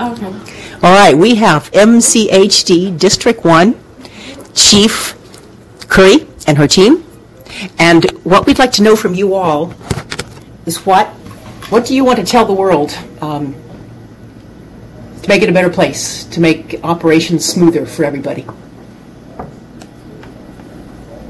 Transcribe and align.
Okay. 0.00 0.24
All 0.82 0.94
right, 0.94 1.14
we 1.14 1.34
have 1.34 1.70
MCHD 1.72 2.98
District 2.98 3.44
1 3.44 3.78
Chief 4.54 5.14
Curry 5.88 6.26
and 6.46 6.56
her 6.56 6.66
team. 6.66 7.04
And 7.78 8.10
what 8.24 8.46
we'd 8.46 8.58
like 8.58 8.72
to 8.72 8.82
know 8.82 8.96
from 8.96 9.14
you 9.14 9.34
all 9.34 9.74
is 10.64 10.86
what, 10.86 11.08
what 11.68 11.84
do 11.84 11.94
you 11.94 12.02
want 12.02 12.18
to 12.18 12.24
tell 12.24 12.46
the 12.46 12.54
world 12.54 12.96
um, 13.20 13.54
to 15.22 15.28
make 15.28 15.42
it 15.42 15.50
a 15.50 15.52
better 15.52 15.68
place, 15.68 16.24
to 16.24 16.40
make 16.40 16.80
operations 16.82 17.44
smoother 17.44 17.84
for 17.84 18.04
everybody? 18.04 18.46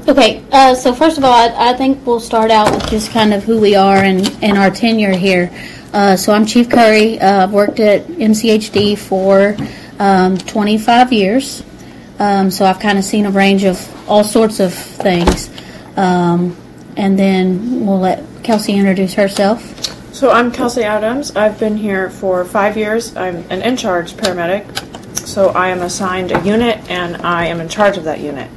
Okay, 0.07 0.45
uh, 0.53 0.75
so 0.75 0.93
first 0.93 1.17
of 1.17 1.25
all, 1.25 1.33
I, 1.33 1.71
I 1.71 1.73
think 1.73 2.05
we'll 2.05 2.21
start 2.21 2.51
out 2.51 2.73
with 2.73 2.89
just 2.89 3.11
kind 3.11 3.33
of 3.33 3.43
who 3.43 3.59
we 3.59 3.75
are 3.75 3.97
and, 3.97 4.33
and 4.41 4.57
our 4.57 4.71
tenure 4.71 5.11
here. 5.11 5.51
Uh, 5.93 6.15
so 6.15 6.31
I'm 6.31 6.45
Chief 6.45 6.69
Curry. 6.69 7.19
Uh, 7.19 7.43
I've 7.43 7.51
worked 7.51 7.79
at 7.81 8.07
MCHD 8.07 8.97
for 8.97 9.57
um, 9.99 10.37
25 10.37 11.11
years. 11.11 11.63
Um, 12.17 12.49
so 12.49 12.65
I've 12.65 12.79
kind 12.79 12.97
of 12.97 13.03
seen 13.03 13.25
a 13.25 13.31
range 13.31 13.65
of 13.65 14.09
all 14.09 14.23
sorts 14.23 14.61
of 14.61 14.73
things. 14.73 15.49
Um, 15.97 16.55
and 16.95 17.19
then 17.19 17.85
we'll 17.85 17.99
let 17.99 18.23
Kelsey 18.43 18.73
introduce 18.73 19.15
herself. 19.15 19.61
So 20.13 20.31
I'm 20.31 20.51
Kelsey 20.51 20.83
Adams. 20.83 21.35
I've 21.35 21.59
been 21.59 21.75
here 21.75 22.09
for 22.09 22.45
five 22.45 22.77
years. 22.77 23.15
I'm 23.17 23.37
an 23.49 23.61
in 23.61 23.75
charge 23.75 24.13
paramedic. 24.13 25.17
So 25.17 25.49
I 25.49 25.69
am 25.69 25.81
assigned 25.81 26.31
a 26.31 26.41
unit 26.45 26.89
and 26.89 27.17
I 27.17 27.47
am 27.47 27.59
in 27.59 27.67
charge 27.67 27.97
of 27.97 28.05
that 28.05 28.19
unit. 28.19 28.49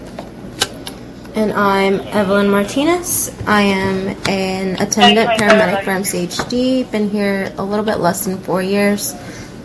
And 1.36 1.52
I'm 1.52 1.98
Evelyn 2.16 2.48
Martinez. 2.48 3.36
I 3.44 3.62
am 3.62 4.16
an 4.28 4.80
attendant 4.80 5.30
paramedic 5.30 5.82
for 5.82 5.90
MCHD. 5.90 6.88
Been 6.92 7.10
here 7.10 7.52
a 7.58 7.64
little 7.64 7.84
bit 7.84 7.98
less 7.98 8.24
than 8.24 8.38
four 8.38 8.62
years, 8.62 9.16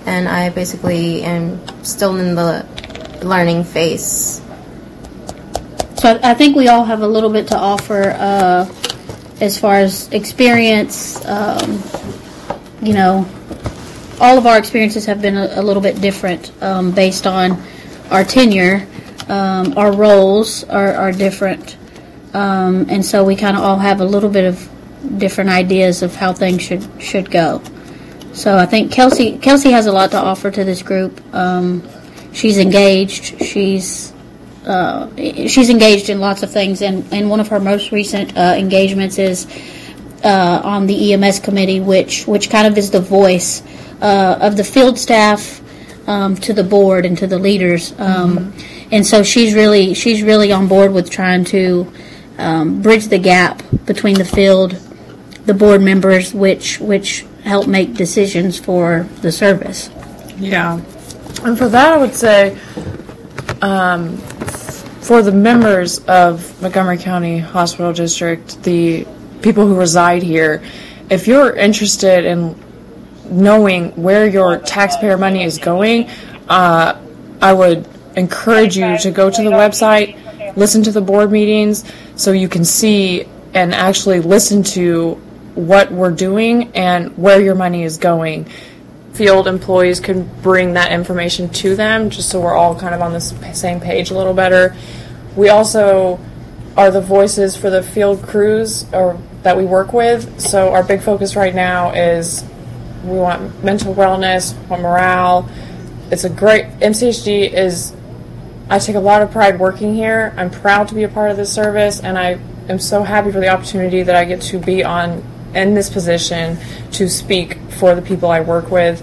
and 0.08 0.28
I 0.28 0.50
basically 0.50 1.22
am 1.22 1.62
still 1.84 2.18
in 2.18 2.34
the 2.34 2.66
learning 3.22 3.66
phase. 3.66 4.42
So 5.98 6.20
I 6.24 6.34
think 6.34 6.56
we 6.56 6.70
all 6.70 6.86
have 6.86 7.04
a 7.04 7.08
little 7.08 7.30
bit 7.30 7.48
to 7.50 7.58
offer 7.58 8.16
uh, 8.18 8.68
as 9.40 9.60
far 9.60 9.76
as 9.76 10.12
experience. 10.12 11.24
Um, 11.28 11.84
you 12.82 12.96
know, 12.96 13.28
all 14.20 14.40
of 14.40 14.48
our 14.48 14.58
experiences 14.58 15.06
have 15.06 15.22
been 15.22 15.38
a, 15.38 15.52
a 15.54 15.62
little 15.62 15.84
bit 15.84 16.02
different 16.02 16.52
um, 16.64 16.94
based 16.94 17.28
on 17.28 17.62
our 18.10 18.24
tenure. 18.24 18.88
Um, 19.30 19.78
our 19.78 19.92
roles 19.92 20.64
are, 20.66 20.94
are 20.94 21.12
different, 21.12 21.78
um, 22.34 22.88
and 22.90 23.06
so 23.06 23.24
we 23.24 23.36
kind 23.36 23.56
of 23.56 23.64
all 23.64 23.78
have 23.78 24.02
a 24.02 24.06
little 24.06 24.30
bit 24.30 24.46
of 24.46 24.70
different 25.18 25.50
ideas 25.50 26.02
of 26.02 26.16
how 26.16 26.34
things 26.34 26.62
should 26.62 26.88
should 27.02 27.30
go. 27.30 27.62
So 28.34 28.58
I 28.58 28.66
think 28.66 28.92
Kelsey 28.92 29.38
Kelsey 29.38 29.72
has 29.72 29.86
a 29.86 29.92
lot 29.92 30.12
to 30.12 30.18
offer 30.18 30.52
to 30.52 30.64
this 30.64 30.82
group. 30.82 31.22
Um, 31.34 31.88
she's 32.34 32.58
engaged. 32.58 33.42
She's 33.44 34.14
uh, 34.66 35.10
she's 35.16 35.70
engaged 35.70 36.10
in 36.10 36.20
lots 36.20 36.44
of 36.44 36.52
things, 36.52 36.82
and, 36.82 37.06
and 37.12 37.30
one 37.30 37.40
of 37.40 37.48
her 37.48 37.60
most 37.60 37.92
recent 37.92 38.38
uh, 38.38 38.56
engagements 38.58 39.18
is 39.18 39.48
uh, 40.24 40.62
on 40.64 40.86
the 40.86 41.14
EMS 41.14 41.40
committee, 41.40 41.80
which 41.80 42.28
which 42.28 42.50
kind 42.50 42.68
of 42.68 42.78
is 42.78 42.92
the 42.92 43.00
voice 43.00 43.64
uh, 44.02 44.38
of 44.42 44.58
the 44.58 44.64
field 44.64 44.98
staff 44.98 45.62
um, 46.08 46.36
to 46.36 46.54
the 46.54 46.64
board 46.64 47.06
and 47.06 47.18
to 47.18 47.28
the 47.28 47.40
leaders. 47.40 47.94
Um, 48.00 48.54
And 48.92 49.06
so 49.06 49.24
she's 49.24 49.54
really 49.54 49.94
she's 49.94 50.24
really 50.24 50.52
on 50.52 50.68
board 50.68 50.94
with 50.94 51.10
trying 51.10 51.44
to 51.46 51.92
um, 52.38 52.82
bridge 52.82 53.08
the 53.08 53.20
gap 53.20 53.62
between 53.86 54.16
the 54.16 54.26
field, 54.26 54.72
the 55.46 55.54
board 55.54 55.82
members, 55.82 56.34
which 56.34 56.80
which 56.80 57.26
help 57.44 57.68
make 57.68 57.94
decisions 57.94 58.60
for 58.60 59.08
the 59.22 59.32
service. 59.32 59.90
Yeah. 60.38 60.82
And 61.44 61.58
for 61.58 61.70
that, 61.70 61.94
I 61.94 61.98
would 61.98 62.16
say 62.16 62.58
um, 63.62 64.18
for 64.18 65.22
the 65.22 65.32
members 65.32 66.00
of 66.06 66.62
Montgomery 66.62 66.98
County 66.98 67.40
Hospital 67.40 67.94
District, 67.94 68.62
the 68.64 69.06
people 69.42 69.68
who 69.68 69.76
reside 69.76 70.24
here, 70.24 70.64
if 71.10 71.28
you're 71.28 71.56
interested 71.56 72.26
in 72.26 72.56
knowing 73.30 73.92
where 74.02 74.28
your 74.28 74.58
taxpayer 74.58 75.18
money 75.18 75.44
is 75.44 75.58
going, 75.58 76.10
uh, 76.48 77.00
I 77.42 77.54
would 77.54 77.88
encourage 78.20 78.78
you 78.78 78.98
to 79.00 79.12
go 79.12 79.30
to 79.30 79.44
the 79.44 79.50
website, 79.50 80.18
listen 80.56 80.84
to 80.84 80.92
the 80.92 81.02
board 81.02 81.32
meetings, 81.32 81.92
so 82.16 82.32
you 82.32 82.50
can 82.50 82.66
see 82.66 83.26
and 83.54 83.74
actually 83.74 84.20
listen 84.20 84.62
to 84.62 85.16
what 85.56 85.92
we're 85.92 86.12
doing 86.12 86.72
and 86.76 87.18
where 87.18 87.42
your 87.42 87.56
money 87.56 87.84
is 87.84 87.98
going. 87.98 88.46
Field 89.14 89.48
employees 89.48 90.00
can 90.00 90.24
bring 90.42 90.74
that 90.74 90.92
information 90.92 91.50
to 91.50 91.76
them, 91.76 92.10
just 92.10 92.30
so 92.30 92.40
we're 92.40 92.56
all 92.56 92.78
kind 92.78 92.94
of 92.94 93.02
on 93.02 93.12
the 93.12 93.20
same 93.20 93.80
page 93.80 94.12
a 94.12 94.18
little 94.18 94.34
better. 94.34 94.76
We 95.36 95.50
also 95.50 96.20
are 96.78 96.92
the 96.92 97.02
voices 97.02 97.58
for 97.58 97.70
the 97.70 97.84
field 97.84 98.22
crews 98.24 98.86
or 98.94 99.20
that 99.44 99.58
we 99.58 99.66
work 99.66 99.94
with. 99.94 100.40
So 100.40 100.74
our 100.74 100.84
big 100.84 101.02
focus 101.02 101.36
right 101.36 101.56
now 101.56 101.92
is 101.92 102.46
we 103.04 103.18
want 103.18 103.64
mental 103.64 103.94
wellness, 103.94 104.54
we 104.64 104.68
want 104.68 104.84
morale. 104.84 105.50
It's 106.12 106.24
a 106.24 106.30
great 106.30 106.66
MCHD 106.80 107.52
is 107.52 107.94
I 108.70 108.78
take 108.78 108.96
a 108.96 109.00
lot 109.00 109.24
of 109.24 109.32
pride 109.32 109.60
working 109.60 109.96
here. 109.96 110.32
I'm 110.38 110.52
proud 110.52 110.88
to 110.90 110.96
be 110.96 111.04
a 111.04 111.10
part 111.10 111.32
of 111.32 111.38
this 111.38 111.52
service 111.52 112.02
and 112.02 112.20
I 112.20 112.40
am 112.70 112.78
so 112.78 113.02
happy 113.04 113.32
for 113.32 113.40
the 113.40 113.50
opportunity 113.50 114.04
that 114.04 114.16
I 114.16 114.26
get 114.26 114.42
to 114.44 114.60
be 114.60 114.84
on 114.84 115.24
in 115.56 115.74
this 115.74 115.90
position 115.90 116.58
to 116.92 117.10
speak 117.10 117.58
for 117.80 117.96
the 117.96 118.02
people 118.02 118.30
I 118.30 118.42
work 118.42 118.70
with. 118.70 119.02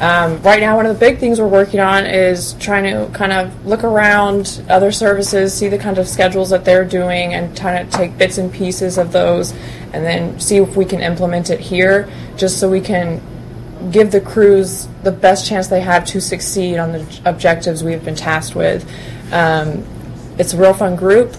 Um, 0.00 0.40
right 0.42 0.60
now, 0.60 0.76
one 0.76 0.86
of 0.86 0.94
the 0.94 0.98
big 0.98 1.18
things 1.18 1.38
we're 1.38 1.48
working 1.48 1.80
on 1.80 2.06
is 2.06 2.54
trying 2.54 2.84
to 2.84 3.12
kind 3.12 3.32
of 3.32 3.66
look 3.66 3.84
around 3.84 4.64
other 4.70 4.92
services, 4.92 5.52
see 5.52 5.68
the 5.68 5.76
kind 5.76 5.98
of 5.98 6.08
schedules 6.08 6.48
that 6.50 6.64
they're 6.64 6.86
doing, 6.86 7.34
and 7.34 7.54
trying 7.54 7.86
to 7.86 7.98
take 7.98 8.16
bits 8.16 8.38
and 8.38 8.50
pieces 8.50 8.96
of 8.96 9.12
those, 9.12 9.52
and 9.92 10.02
then 10.06 10.40
see 10.40 10.56
if 10.56 10.74
we 10.74 10.86
can 10.86 11.02
implement 11.02 11.50
it 11.50 11.60
here, 11.60 12.10
just 12.38 12.58
so 12.58 12.70
we 12.70 12.80
can 12.80 13.20
give 13.90 14.12
the 14.12 14.20
crews 14.20 14.88
the 15.02 15.12
best 15.12 15.48
chance 15.48 15.68
they 15.68 15.80
have 15.80 16.04
to 16.06 16.20
succeed 16.20 16.78
on 16.78 16.92
the 16.92 17.20
objectives 17.24 17.82
we've 17.82 18.04
been 18.04 18.14
tasked 18.14 18.54
with. 18.54 18.88
Um, 19.32 19.84
it's 20.38 20.54
a 20.54 20.56
real 20.56 20.74
fun 20.74 20.96
group. 20.96 21.34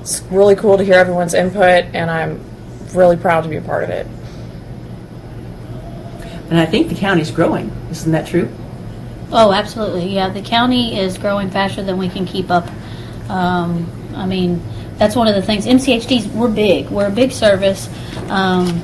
It's 0.00 0.20
really 0.30 0.56
cool 0.56 0.76
to 0.76 0.84
hear 0.84 0.94
everyone's 0.94 1.34
input, 1.34 1.86
and 1.94 2.10
I'm 2.10 2.40
really 2.92 3.16
proud 3.16 3.42
to 3.42 3.48
be 3.48 3.56
a 3.56 3.62
part 3.62 3.84
of 3.84 3.90
it. 3.90 4.06
And 6.50 6.58
I 6.60 6.66
think 6.66 6.88
the 6.88 6.94
county's 6.94 7.30
growing. 7.30 7.70
Isn't 7.90 8.12
that 8.12 8.26
true? 8.26 8.50
Oh, 9.32 9.52
absolutely. 9.52 10.14
Yeah, 10.14 10.28
the 10.28 10.42
county 10.42 10.98
is 10.98 11.18
growing 11.18 11.50
faster 11.50 11.82
than 11.82 11.96
we 11.96 12.08
can 12.08 12.26
keep 12.26 12.50
up. 12.50 12.68
Um, 13.28 13.90
I 14.14 14.26
mean, 14.26 14.62
that's 14.98 15.16
one 15.16 15.26
of 15.26 15.34
the 15.34 15.42
things. 15.42 15.66
MCHDs, 15.66 16.32
we're 16.32 16.48
big. 16.48 16.88
We're 16.90 17.08
a 17.08 17.10
big 17.10 17.32
service. 17.32 17.88
Um, 18.28 18.82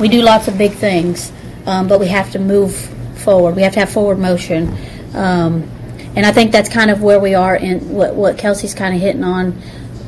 we 0.00 0.08
do 0.08 0.22
lots 0.22 0.48
of 0.48 0.58
big 0.58 0.72
things, 0.72 1.30
um, 1.66 1.88
but 1.88 2.00
we 2.00 2.08
have 2.08 2.30
to 2.32 2.38
move 2.38 2.74
forward. 3.24 3.56
We 3.56 3.62
have 3.62 3.72
to 3.74 3.80
have 3.80 3.90
forward 3.90 4.18
motion. 4.18 4.68
Um, 5.14 5.68
and 6.16 6.26
I 6.26 6.32
think 6.32 6.52
that's 6.52 6.68
kind 6.68 6.90
of 6.90 7.02
where 7.02 7.20
we 7.20 7.34
are 7.34 7.56
in 7.56 7.88
what, 7.90 8.14
what 8.14 8.38
Kelsey's 8.38 8.74
kind 8.74 8.94
of 8.94 9.00
hitting 9.00 9.24
on. 9.24 9.52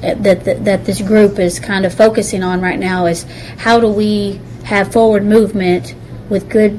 uh, 0.03 0.15
That, 0.15 0.45
that 0.45 0.65
that 0.65 0.85
this 0.85 1.01
group 1.01 1.39
is 1.39 1.59
kind 1.61 1.87
of 1.87 1.95
focusing 1.95 2.43
on 2.43 2.61
right 2.61 2.79
now 2.79 3.07
is 3.07 3.25
how 3.57 3.81
do 3.81 3.89
we 3.89 4.39
have 4.65 4.93
forward 4.93 5.25
movement 5.25 5.95
with 6.29 6.49
good 6.49 6.79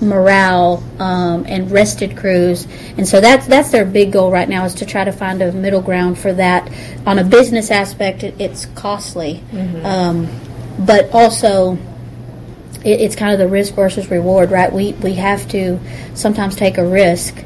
morale 0.00 0.82
um, 0.98 1.44
and 1.46 1.70
rested 1.70 2.16
crews, 2.16 2.66
and 2.96 3.06
so 3.06 3.20
that's 3.20 3.46
that's 3.46 3.70
their 3.70 3.84
big 3.84 4.12
goal 4.12 4.30
right 4.32 4.48
now 4.48 4.64
is 4.64 4.74
to 4.74 4.84
try 4.86 5.04
to 5.04 5.12
find 5.12 5.42
a 5.42 5.52
middle 5.52 5.82
ground 5.82 6.18
for 6.18 6.32
that. 6.32 6.70
On 7.06 7.18
a 7.18 7.24
business 7.24 7.70
aspect, 7.70 8.22
it, 8.22 8.34
it's 8.38 8.66
costly, 8.74 9.42
um, 9.84 10.26
but 10.86 11.10
also 11.12 11.76
it, 12.84 13.00
it's 13.00 13.16
kind 13.16 13.32
of 13.32 13.38
the 13.38 13.48
risk 13.48 13.74
versus 13.74 14.10
reward, 14.10 14.50
right? 14.50 14.72
We 14.72 14.92
we 14.94 15.14
have 15.14 15.48
to 15.48 15.78
sometimes 16.14 16.56
take 16.56 16.78
a 16.78 16.86
risk 16.86 17.36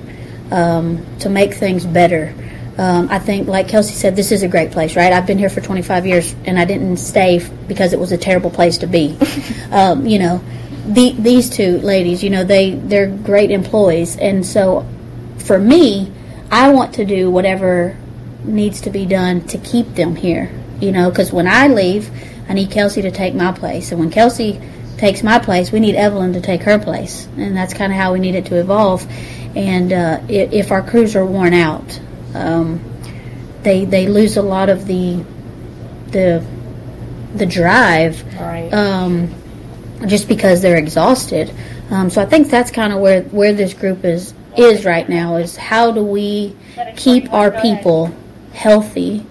um, 0.51 1.05
to 1.19 1.29
make 1.29 1.55
things 1.55 1.85
better. 1.85 2.35
Um, 2.79 3.09
I 3.11 3.19
think, 3.19 3.49
like 3.49 3.69
Kelsey 3.69 3.95
said, 3.95 4.17
this 4.17 4.33
is 4.33 4.43
a 4.43 4.49
great 4.49 4.71
place, 4.71 4.97
right? 4.97 5.11
I've 5.11 5.27
been 5.27 5.39
here 5.39 5.49
for 5.49 5.63
25 5.63 6.07
years, 6.07 6.35
and 6.45 6.59
I 6.59 6.67
didn't 6.67 6.99
stay 6.99 7.39
f- 7.39 7.51
because 7.67 7.95
it 7.95 7.99
was 7.99 8.13
a 8.13 8.19
terrible 8.19 8.51
place 8.51 8.77
to 8.79 8.87
be. 8.87 9.17
um, 9.71 10.07
you 10.07 10.19
know, 10.19 10.45
the, 10.87 11.13
these 11.13 11.49
two 11.49 11.79
ladies, 11.79 12.23
you 12.23 12.29
know, 12.29 12.45
they 12.45 12.73
they're 12.73 13.09
great 13.09 13.51
employees, 13.51 14.17
and 14.19 14.45
so 14.45 14.87
for 15.39 15.59
me, 15.59 16.13
I 16.51 16.71
want 16.71 16.95
to 16.95 17.07
do 17.07 17.31
whatever 17.31 17.97
needs 18.45 18.83
to 18.83 18.91
be 18.91 19.07
done 19.07 19.47
to 19.49 19.59
keep 19.59 19.95
them 19.95 20.15
here. 20.15 20.53
You 20.79 20.93
know, 20.93 21.09
because 21.09 21.33
when 21.33 21.49
I 21.49 21.69
leave, 21.69 22.11
I 22.47 22.53
need 22.53 22.71
Kelsey 22.71 23.01
to 23.03 23.11
take 23.11 23.35
my 23.35 23.53
place, 23.53 23.91
and 23.91 23.99
when 23.99 24.11
Kelsey 24.11 24.61
takes 24.99 25.23
my 25.23 25.39
place, 25.39 25.71
we 25.73 25.81
need 25.81 25.95
Evelyn 25.95 26.33
to 26.35 26.41
take 26.41 26.63
her 26.63 26.79
place, 26.79 27.27
and 27.37 27.57
that's 27.57 27.75
kind 27.75 27.93
of 27.93 27.99
how 27.99 28.13
we 28.13 28.19
need 28.21 28.35
it 28.35 28.47
to 28.47 28.57
evolve. 28.59 29.07
And 29.57 29.93
uh, 29.93 30.21
if, 30.29 30.71
our 30.71 30.83
crews 30.83 31.17
are 31.17 31.25
worn 31.25 31.55
out, 31.55 32.01
um, 32.35 32.81
they 33.63 33.85
they 33.85 34.07
lose 34.07 34.37
a 34.37 34.43
lot 34.43 34.69
of 34.69 34.87
the 34.87 35.25
the 36.09 36.45
the 37.35 37.47
drive 37.47 38.23
Right. 38.39 38.73
um, 38.73 39.35
just 40.07 40.29
because 40.29 40.61
they're 40.63 40.77
exhausted. 40.77 41.53
Um, 41.91 42.11
so 42.11 42.21
I 42.21 42.27
think 42.27 42.49
that's 42.51 42.71
kind 42.71 42.93
of 42.93 43.01
where 43.01 43.23
where 43.25 43.53
this 43.53 43.73
group 43.75 44.05
is 44.05 44.35
is 44.57 44.85
right 44.85 45.09
now. 45.09 45.37
Is 45.37 45.57
how 45.57 45.91
do 45.93 46.03
we 46.03 46.55
keep 46.97 47.33
our 47.33 47.51
people 47.51 48.15
healthy, 48.53 49.25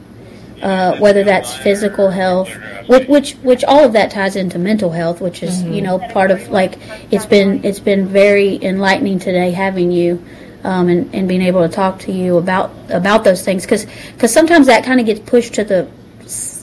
uh, 0.65 0.97
whether 0.97 1.23
that's 1.23 1.55
physical 1.55 2.09
health, 2.09 2.49
which, 2.87 3.07
which 3.07 3.33
which 3.49 3.63
all 3.63 3.85
of 3.85 3.93
that 3.93 4.09
ties 4.11 4.35
into 4.35 4.57
mental 4.57 4.89
health, 4.89 5.21
which 5.21 5.43
is 5.43 5.63
you 5.63 5.81
know 5.81 5.99
part 6.11 6.31
of 6.31 6.49
like 6.49 6.79
it's 7.11 7.25
been 7.25 7.63
it's 7.63 7.79
been 7.79 8.07
very 8.07 8.61
enlightening 8.63 9.19
today 9.19 9.51
having 9.51 9.91
you. 9.91 10.23
Um, 10.63 10.89
and, 10.89 11.13
and 11.13 11.27
being 11.27 11.43
able 11.43 11.61
to 11.61 11.71
talk 11.71 11.99
to 11.99 12.11
you 12.11 12.37
about 12.37 12.71
about 12.89 13.23
those 13.23 13.45
things 13.45 13.65
because 13.65 13.85
because 14.13 14.33
sometimes 14.33 14.65
that 14.65 14.83
kind 14.83 14.99
of 14.99 15.05
gets 15.05 15.19
pushed 15.19 15.53
to 15.53 15.63
the 15.63 15.87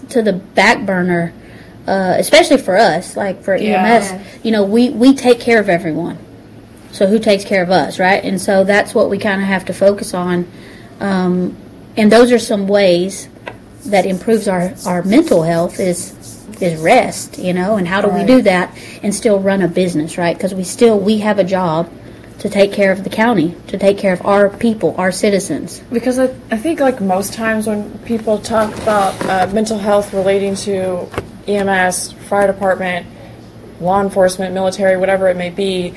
to 0.09 0.23
the 0.23 0.33
back 0.33 0.85
burner 0.85 1.33
uh, 1.87 2.17
especially 2.19 2.59
for 2.59 2.77
us 2.77 3.17
like 3.17 3.45
for 3.45 3.55
Yeah. 3.55 3.87
EMS 3.87 4.45
you 4.45 4.51
know 4.51 4.65
we 4.65 4.91
we 4.91 5.15
take 5.15 5.39
care 5.39 5.61
of 5.61 5.69
everyone 5.69 6.19
so 6.93 7.07
who 7.07 7.19
takes 7.19 7.45
care 7.45 7.63
of 7.63 7.71
us, 7.71 7.99
right? 7.99 8.23
And 8.23 8.41
so 8.41 8.65
that's 8.65 8.95
what 8.95 9.09
we 9.09 9.19
kind 9.19 9.41
of 9.41 9.49
have 9.49 9.65
to 9.67 9.73
focus 9.73 10.13
on. 10.15 10.47
Um, 11.01 11.57
and 11.97 12.13
those 12.13 12.31
are 12.33 12.39
some 12.39 12.69
ways 12.69 13.29
that 13.87 14.07
improves 14.07 14.49
our, 14.49 14.75
our 14.87 15.03
mental 15.03 15.43
health 15.43 15.81
is 15.81 16.19
is 16.61 16.81
rest, 16.81 17.39
you 17.39 17.53
know. 17.53 17.77
And 17.77 17.89
how 17.89 18.01
do 18.01 18.09
we 18.09 18.25
do 18.25 18.43
that 18.43 18.77
and 19.03 19.15
still 19.15 19.41
run 19.41 19.63
a 19.63 19.69
business, 19.69 20.17
right? 20.17 20.37
Because 20.37 20.55
we 20.55 20.65
still 20.65 20.99
we 20.99 21.19
have 21.19 21.39
a 21.39 21.45
job 21.45 21.91
to 22.39 22.49
take 22.49 22.73
care 22.73 22.91
of 22.91 23.05
the 23.05 23.11
county, 23.11 23.55
to 23.69 23.79
take 23.79 23.99
care 23.99 24.13
of 24.13 24.25
our 24.27 24.49
people, 24.49 24.97
our 24.99 25.13
citizens. 25.13 25.81
Because 25.93 26.19
I, 26.19 26.25
I 26.51 26.57
think, 26.57 26.81
like 26.81 27.01
most 27.01 27.35
times 27.35 27.67
when 27.67 27.97
people 28.01 28.39
talk 28.39 28.75
about 28.79 29.21
uh, 29.27 29.53
mental 29.53 29.79
health 29.79 30.13
relating 30.13 30.57
to 30.57 31.09
EMS, 31.47 32.13
fire 32.13 32.47
department, 32.47 33.07
law 33.81 34.01
enforcement, 34.01 34.55
military, 34.55 34.97
whatever 34.97 35.29
it 35.29 35.37
may 35.37 35.51
be, 35.51 35.95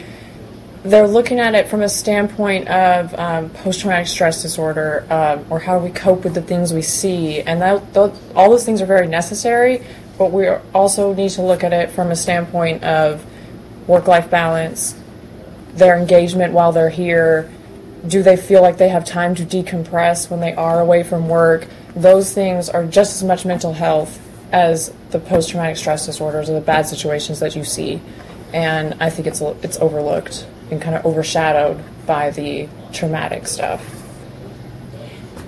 they're 0.86 1.08
looking 1.08 1.40
at 1.40 1.56
it 1.56 1.68
from 1.68 1.82
a 1.82 1.90
standpoint 1.90 2.68
of 2.68 3.14
um, 3.16 3.50
post 3.50 3.82
traumatic 3.82 4.06
stress 4.06 4.44
disorder 4.44 5.06
um, 5.10 5.44
or 5.50 5.60
how 5.60 5.80
we 5.80 5.90
cope 5.90 6.24
with 6.24 6.36
the 6.36 6.44
things 6.44 6.74
we 6.74 6.84
see. 6.84 7.42
And 7.42 7.60
that, 7.62 7.94
tho- 7.94 8.14
all 8.36 8.52
those 8.52 8.64
things 8.64 8.82
are 8.82 8.86
very 8.86 9.08
necessary, 9.08 9.84
but 10.20 10.32
we 10.32 10.48
also 10.48 11.14
need 11.16 11.32
to 11.32 11.42
look 11.42 11.64
at 11.64 11.74
it 11.74 11.90
from 11.90 12.12
a 12.12 12.16
standpoint 12.16 12.84
of 12.84 13.26
work 13.88 14.08
life 14.08 14.30
balance, 14.30 14.96
their 15.74 15.98
engagement 15.98 16.54
while 16.54 16.72
they're 16.72 16.90
here. 16.90 17.52
Do 18.08 18.22
they 18.22 18.38
feel 18.38 18.62
like 18.62 18.78
they 18.78 18.90
have 18.90 19.06
time 19.06 19.34
to 19.36 19.44
decompress 19.44 20.30
when 20.30 20.40
they 20.40 20.54
are 20.54 20.80
away 20.80 21.02
from 21.02 21.28
work? 21.28 21.66
Those 21.96 22.32
things 22.32 22.70
are 22.70 22.86
just 22.86 23.16
as 23.16 23.24
much 23.24 23.44
mental 23.44 23.74
health 23.74 24.22
as 24.52 24.94
the 25.10 25.18
post 25.18 25.50
traumatic 25.50 25.78
stress 25.78 26.06
disorders 26.06 26.48
or 26.48 26.54
the 26.54 26.62
bad 26.62 26.86
situations 26.86 27.40
that 27.40 27.56
you 27.56 27.64
see. 27.64 28.00
And 28.54 28.96
I 29.00 29.10
think 29.10 29.28
it's 29.28 29.42
it's 29.42 29.80
overlooked 29.80 30.46
and 30.72 30.82
kind 30.82 30.96
of 30.96 31.06
overshadowed 31.06 31.84
by 32.06 32.30
the 32.32 32.68
traumatic 32.94 33.48
stuff. 33.48 33.84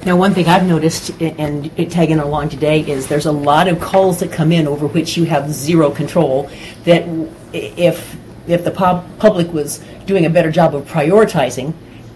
Now, 0.06 0.16
one 0.16 0.34
thing 0.34 0.48
I've 0.48 0.66
noticed, 0.66 1.10
and 1.22 1.76
tagging 1.92 2.20
along 2.20 2.50
today, 2.50 2.82
is 2.82 3.08
there's 3.08 3.26
a 3.26 3.32
lot 3.32 3.68
of 3.68 3.82
calls 3.82 4.20
that 4.22 4.32
come 4.32 4.52
in 4.52 4.68
over 4.68 4.88
which 4.88 5.18
you 5.18 5.26
have 5.26 5.52
zero 5.52 5.92
control. 5.92 6.50
That 6.86 7.04
if 7.52 8.16
if 8.48 8.64
the 8.64 8.72
pub- 8.72 9.06
public 9.20 9.52
was 9.52 9.80
doing 10.06 10.26
a 10.26 10.30
better 10.30 10.52
job 10.52 10.74
of 10.74 10.86
prioritizing, 10.86 11.74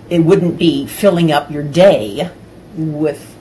it 0.10 0.20
wouldn't 0.20 0.58
be 0.58 0.86
filling 0.86 1.32
up 1.32 1.52
your 1.52 1.64
day 1.64 2.32
with 2.76 3.36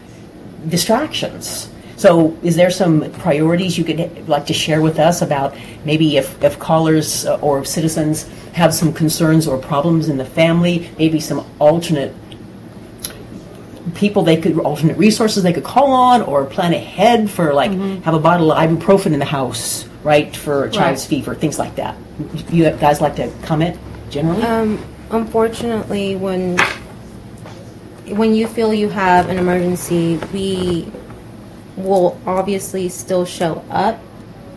distractions. 0.68 1.70
So, 1.96 2.36
is 2.42 2.56
there 2.56 2.70
some 2.70 3.12
priorities 3.12 3.76
you 3.76 3.84
could 3.84 4.26
like 4.26 4.46
to 4.46 4.54
share 4.54 4.80
with 4.80 4.98
us 4.98 5.22
about 5.22 5.54
maybe 5.84 6.16
if, 6.16 6.42
if 6.42 6.58
callers 6.58 7.26
uh, 7.26 7.36
or 7.36 7.64
citizens 7.64 8.28
have 8.52 8.74
some 8.74 8.92
concerns 8.92 9.46
or 9.46 9.58
problems 9.58 10.08
in 10.08 10.16
the 10.16 10.24
family, 10.24 10.90
maybe 10.98 11.20
some 11.20 11.46
alternate 11.58 12.14
people 13.94 14.22
they 14.22 14.36
could 14.36 14.58
alternate 14.58 14.96
resources 14.96 15.42
they 15.42 15.52
could 15.52 15.64
call 15.64 15.92
on 15.92 16.22
or 16.22 16.44
plan 16.44 16.72
ahead 16.72 17.30
for 17.30 17.52
like 17.54 17.72
have 18.02 18.14
a 18.14 18.18
bottle 18.18 18.52
of 18.52 18.58
ibuprofen 18.58 19.12
in 19.12 19.18
the 19.18 19.24
house 19.24 19.86
right 20.04 20.36
for 20.36 20.64
a 20.64 20.70
child's 20.70 21.04
fever 21.04 21.34
things 21.34 21.58
like 21.58 21.74
that. 21.76 21.96
You 22.50 22.70
guys 22.70 23.00
like 23.00 23.16
to 23.16 23.32
comment 23.42 23.78
generally? 24.10 24.42
Um, 24.42 24.84
unfortunately, 25.10 26.16
when 26.16 26.58
when 28.06 28.34
you 28.34 28.46
feel 28.46 28.74
you 28.74 28.88
have 28.88 29.28
an 29.28 29.38
emergency, 29.38 30.18
we 30.32 30.90
will 31.76 32.20
obviously 32.26 32.88
still 32.88 33.24
show 33.24 33.64
up. 33.70 34.00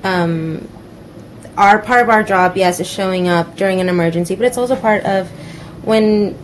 Um, 0.03 0.67
our 1.57 1.79
part 1.79 2.01
of 2.01 2.09
our 2.09 2.23
job, 2.23 2.57
yes, 2.57 2.79
is 2.79 2.87
showing 2.87 3.27
up 3.27 3.55
during 3.55 3.79
an 3.79 3.89
emergency, 3.89 4.35
but 4.35 4.45
it's 4.45 4.57
also 4.57 4.75
part 4.75 5.03
of 5.05 5.29
when 5.83 6.37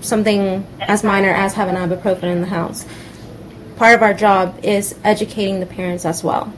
something 0.00 0.66
as 0.80 1.02
minor 1.04 1.30
as 1.30 1.54
having 1.54 1.74
ibuprofen 1.74 2.24
in 2.24 2.40
the 2.40 2.46
house. 2.46 2.84
Part 3.76 3.94
of 3.94 4.02
our 4.02 4.14
job 4.14 4.58
is 4.62 4.94
educating 5.04 5.60
the 5.60 5.66
parents 5.66 6.04
as 6.04 6.22
well. 6.22 6.52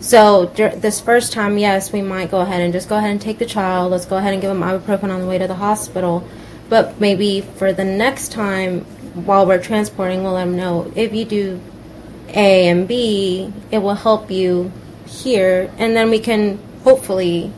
So 0.00 0.46
this 0.46 1.00
first 1.00 1.32
time, 1.32 1.58
yes, 1.58 1.92
we 1.92 2.02
might 2.02 2.30
go 2.30 2.40
ahead 2.40 2.60
and 2.60 2.72
just 2.72 2.88
go 2.88 2.96
ahead 2.96 3.10
and 3.10 3.20
take 3.20 3.38
the 3.38 3.46
child. 3.46 3.90
Let's 3.90 4.06
go 4.06 4.16
ahead 4.16 4.32
and 4.32 4.42
give 4.42 4.50
them 4.50 4.60
ibuprofen 4.60 5.12
on 5.12 5.20
the 5.20 5.26
way 5.26 5.38
to 5.38 5.46
the 5.46 5.54
hospital. 5.54 6.26
But 6.68 7.00
maybe 7.00 7.40
for 7.40 7.72
the 7.72 7.84
next 7.84 8.32
time, 8.32 8.80
while 9.14 9.46
we're 9.46 9.62
transporting, 9.62 10.22
we'll 10.22 10.32
let 10.32 10.44
them 10.44 10.56
know 10.56 10.92
if 10.94 11.14
you 11.14 11.24
do 11.24 11.60
A 12.28 12.68
and 12.68 12.86
B, 12.86 13.52
it 13.70 13.78
will 13.78 13.94
help 13.94 14.30
you 14.30 14.72
here, 15.06 15.70
and 15.78 15.96
then 15.96 16.10
we 16.10 16.18
can 16.18 16.58
hopefully 16.86 17.50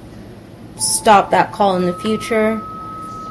stop 0.78 1.30
that 1.32 1.52
call 1.52 1.76
in 1.76 1.84
the 1.84 1.98
future 2.00 2.62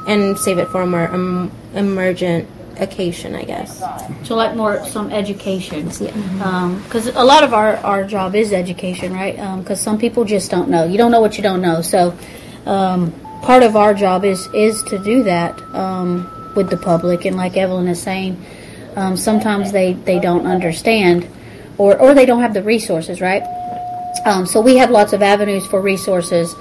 and 0.06 0.38
save 0.38 0.58
it 0.58 0.68
for 0.68 0.82
a 0.82 0.86
more 0.86 1.08
um, 1.12 1.50
emergent 1.74 2.48
occasion, 2.76 3.34
I 3.34 3.42
guess. 3.42 3.82
So 4.22 4.36
like 4.36 4.54
more 4.54 4.86
some 4.86 5.10
education, 5.10 5.86
because 5.88 7.08
a 7.08 7.24
lot 7.24 7.42
of 7.42 7.52
our, 7.52 7.78
our 7.78 8.04
job 8.04 8.36
is 8.36 8.52
education, 8.52 9.12
right? 9.12 9.34
Because 9.58 9.80
some 9.80 9.98
people 9.98 10.24
just 10.24 10.52
don't 10.52 10.68
know. 10.70 10.84
You 10.84 10.98
don't 10.98 11.10
know 11.10 11.20
what 11.20 11.36
you 11.36 11.42
don't 11.42 11.60
know. 11.60 11.82
So 11.82 12.16
um, 12.64 13.12
part 13.42 13.64
of 13.64 13.74
our 13.74 13.92
job 13.92 14.24
is 14.24 14.46
is 14.54 14.84
to 14.84 14.98
do 15.00 15.24
that 15.24 15.60
um, 15.74 16.30
with 16.54 16.70
the 16.70 16.76
public, 16.76 17.24
and 17.24 17.36
like 17.36 17.56
Evelyn 17.56 17.88
is 17.88 18.00
saying, 18.00 18.40
um, 18.94 19.16
sometimes 19.16 19.72
they 19.72 19.94
they 19.94 20.20
don't 20.20 20.46
understand, 20.46 21.26
or 21.76 21.98
or 21.98 22.14
they 22.14 22.24
don't 22.24 22.42
have 22.42 22.54
the 22.54 22.62
resources, 22.62 23.20
right? 23.20 23.42
Um, 24.28 24.44
so 24.44 24.60
we 24.60 24.76
have 24.76 24.90
lots 24.90 25.14
of 25.14 25.22
avenues 25.22 25.66
for 25.66 25.80
resources 25.80 26.54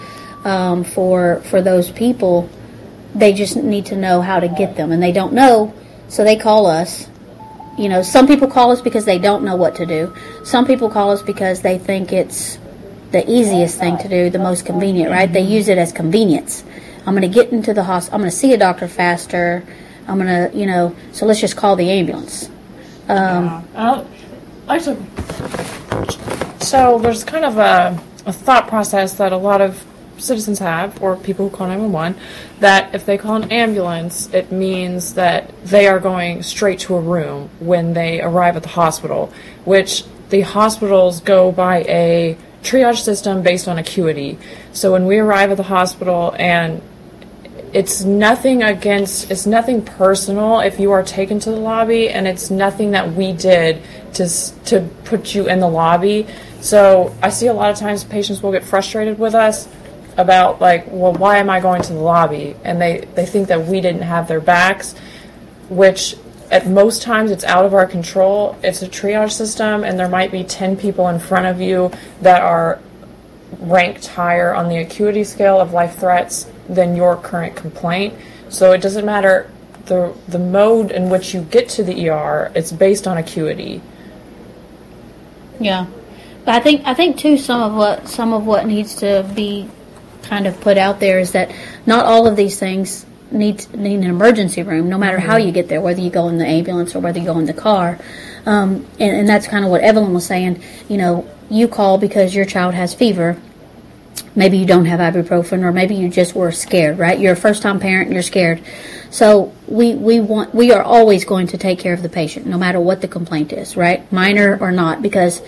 um, 0.45 0.85
for 0.85 1.41
for 1.49 1.61
those 1.61 1.91
people. 1.91 2.49
They 3.13 3.33
just 3.33 3.57
need 3.57 3.85
to 3.87 3.97
know 3.97 4.21
how 4.21 4.39
to 4.39 4.47
get 4.47 4.77
them, 4.77 4.93
and 4.93 5.03
they 5.03 5.11
don't 5.11 5.33
know, 5.33 5.73
so 6.07 6.23
they 6.23 6.37
call 6.37 6.65
us. 6.65 7.09
You 7.77 7.89
know, 7.89 8.01
some 8.01 8.25
people 8.25 8.47
call 8.47 8.71
us 8.71 8.79
because 8.81 9.03
they 9.03 9.19
don't 9.19 9.43
know 9.43 9.57
what 9.57 9.75
to 9.75 9.85
do. 9.85 10.15
Some 10.45 10.65
people 10.65 10.89
call 10.89 11.11
us 11.11 11.21
because 11.21 11.61
they 11.61 11.77
think 11.77 12.13
it's 12.13 12.57
the 13.11 13.29
easiest 13.29 13.77
thing 13.77 13.97
to 13.97 14.07
do, 14.07 14.29
the 14.29 14.39
most 14.39 14.65
convenient, 14.65 15.11
right? 15.11 15.31
They 15.31 15.41
use 15.41 15.67
it 15.67 15.77
as 15.77 15.91
convenience. 15.91 16.63
I'm 17.05 17.13
going 17.15 17.21
to 17.21 17.27
get 17.27 17.51
into 17.51 17.73
the 17.73 17.83
hospital. 17.83 18.15
I'm 18.15 18.21
going 18.21 18.31
to 18.31 18.35
see 18.35 18.53
a 18.53 18.57
doctor 18.57 18.87
faster. 18.87 19.63
I'm 20.07 20.17
going 20.17 20.51
to, 20.51 20.57
you 20.57 20.65
know, 20.65 20.95
so 21.11 21.25
let's 21.25 21.39
just 21.39 21.55
call 21.55 21.75
the 21.75 21.89
ambulance. 21.91 22.49
Um, 23.09 23.67
Uh, 23.75 24.03
I 24.67 24.79
took. 24.79 24.97
So 26.59 26.99
there's 26.99 27.23
kind 27.23 27.45
of 27.45 27.57
a, 27.57 28.01
a 28.25 28.33
thought 28.33 28.67
process 28.67 29.13
that 29.15 29.31
a 29.31 29.37
lot 29.37 29.61
of 29.61 29.85
citizens 30.17 30.59
have, 30.59 31.01
or 31.01 31.15
people 31.15 31.49
who 31.49 31.55
call 31.55 31.67
911, 31.67 32.19
that 32.59 32.93
if 32.93 33.05
they 33.05 33.17
call 33.17 33.35
an 33.35 33.51
ambulance, 33.51 34.33
it 34.33 34.51
means 34.51 35.13
that 35.13 35.53
they 35.63 35.87
are 35.87 35.99
going 35.99 36.43
straight 36.43 36.79
to 36.79 36.95
a 36.95 37.01
room 37.01 37.49
when 37.59 37.93
they 37.93 38.21
arrive 38.21 38.55
at 38.55 38.63
the 38.63 38.69
hospital, 38.69 39.31
which 39.65 40.03
the 40.29 40.41
hospitals 40.41 41.21
go 41.21 41.51
by 41.51 41.83
a 41.83 42.37
triage 42.63 43.01
system 43.01 43.43
based 43.43 43.67
on 43.67 43.77
acuity. 43.77 44.37
So 44.73 44.91
when 44.91 45.05
we 45.05 45.19
arrive 45.19 45.51
at 45.51 45.57
the 45.57 45.63
hospital 45.63 46.35
and 46.37 46.81
it's 47.73 48.03
nothing 48.03 48.63
against 48.63 49.29
it's 49.29 49.45
nothing 49.45 49.83
personal 49.83 50.61
if 50.61 50.79
you 50.79 50.91
are 50.91 51.03
taken 51.03 51.37
to 51.37 51.51
the 51.51 51.57
lobby 51.57 52.09
and 52.09 52.25
it's 52.25 52.49
nothing 52.49 52.91
that 52.91 53.11
we 53.13 53.33
did 53.33 53.81
to 54.13 54.27
to 54.63 54.89
put 55.03 55.35
you 55.35 55.49
in 55.49 55.59
the 55.59 55.67
lobby 55.67 56.25
so 56.61 57.15
i 57.21 57.29
see 57.29 57.47
a 57.47 57.53
lot 57.53 57.69
of 57.69 57.77
times 57.77 58.03
patients 58.03 58.41
will 58.41 58.51
get 58.51 58.63
frustrated 58.63 59.17
with 59.19 59.35
us 59.35 59.67
about 60.17 60.59
like 60.59 60.85
well 60.87 61.13
why 61.13 61.37
am 61.37 61.49
i 61.49 61.59
going 61.59 61.81
to 61.81 61.93
the 61.93 61.99
lobby 61.99 62.55
and 62.63 62.81
they 62.81 62.99
they 63.15 63.25
think 63.25 63.47
that 63.47 63.65
we 63.67 63.81
didn't 63.81 64.01
have 64.01 64.27
their 64.27 64.41
backs 64.41 64.95
which 65.69 66.15
at 66.49 66.65
most 66.65 67.01
times 67.01 67.29
it's 67.29 67.43
out 67.43 67.65
of 67.65 67.73
our 67.73 67.85
control 67.85 68.57
it's 68.63 68.81
a 68.81 68.87
triage 68.87 69.31
system 69.31 69.83
and 69.83 69.99
there 69.99 70.09
might 70.09 70.31
be 70.31 70.43
10 70.43 70.77
people 70.77 71.07
in 71.09 71.19
front 71.19 71.45
of 71.45 71.61
you 71.61 71.91
that 72.21 72.41
are 72.41 72.79
ranked 73.59 74.07
higher 74.07 74.53
on 74.53 74.69
the 74.69 74.77
acuity 74.77 75.23
scale 75.23 75.59
of 75.59 75.73
life 75.73 75.97
threats 75.97 76.49
than 76.67 76.95
your 76.95 77.15
current 77.15 77.55
complaint. 77.55 78.13
So 78.49 78.71
it 78.71 78.81
doesn't 78.81 79.05
matter 79.05 79.49
the 79.85 80.13
the 80.27 80.39
mode 80.39 80.91
in 80.91 81.09
which 81.09 81.33
you 81.33 81.41
get 81.41 81.69
to 81.69 81.83
the 81.83 82.09
ER. 82.09 82.51
It's 82.55 82.71
based 82.71 83.07
on 83.07 83.17
acuity. 83.17 83.81
Yeah, 85.59 85.87
but 86.47 86.55
I 86.55 86.61
think 86.61 86.87
I 86.87 86.93
think 86.93 87.17
too 87.17 87.37
some 87.37 87.61
of 87.61 87.73
what 87.73 88.07
some 88.07 88.31
of 88.31 88.45
what 88.45 88.65
needs 88.65 88.95
to 88.95 89.29
be 89.35 89.69
kind 90.23 90.47
of 90.47 90.61
put 90.61 90.77
out 90.77 91.01
there 91.01 91.19
is 91.19 91.33
that 91.33 91.53
not 91.85 92.05
all 92.05 92.25
of 92.25 92.37
these 92.37 92.57
things 92.57 93.05
need 93.31 93.69
need 93.75 93.95
an 93.95 94.05
emergency 94.05 94.63
room, 94.63 94.87
no 94.87 94.97
matter 94.97 95.19
how 95.19 95.35
you 95.35 95.51
get 95.51 95.67
there, 95.67 95.81
whether 95.81 95.99
you 95.99 96.09
go 96.09 96.29
in 96.29 96.37
the 96.37 96.47
ambulance 96.47 96.95
or 96.95 97.01
whether 97.01 97.19
you 97.19 97.25
go 97.25 97.37
in 97.37 97.47
the 97.47 97.53
car. 97.53 97.99
Um, 98.45 98.87
and, 98.97 99.17
and 99.17 99.27
that's 99.27 99.45
kind 99.45 99.65
of 99.65 99.71
what 99.71 99.81
Evelyn 99.81 100.13
was 100.13 100.25
saying. 100.25 100.63
You 100.87 100.95
know, 100.95 101.29
you 101.49 101.67
call 101.67 101.97
because 101.97 102.33
your 102.33 102.45
child 102.45 102.75
has 102.75 102.93
fever. 102.93 103.41
Maybe 104.33 104.57
you 104.57 104.65
don't 104.65 104.85
have 104.85 105.01
ibuprofen, 105.01 105.63
or 105.63 105.73
maybe 105.73 105.95
you 105.95 106.07
just 106.07 106.33
were 106.33 106.53
scared. 106.53 106.97
Right? 106.97 107.19
You're 107.19 107.33
a 107.33 107.35
first 107.35 107.61
time 107.61 107.81
parent 107.81 108.05
and 108.05 108.13
you're 108.13 108.23
scared. 108.23 108.63
So 109.09 109.53
we 109.67 109.95
we 109.95 110.21
want 110.21 110.55
we 110.55 110.71
are 110.71 110.81
always 110.81 111.25
going 111.25 111.47
to 111.47 111.57
take 111.57 111.79
care 111.79 111.93
of 111.93 112.03
the 112.03 112.09
patient, 112.09 112.45
no 112.45 112.57
matter 112.57 112.79
what 112.79 113.01
the 113.01 113.09
complaint 113.09 113.51
is. 113.51 113.75
Right? 113.75 114.09
Minor 114.13 114.57
or 114.61 114.71
not, 114.71 115.01
because 115.01 115.41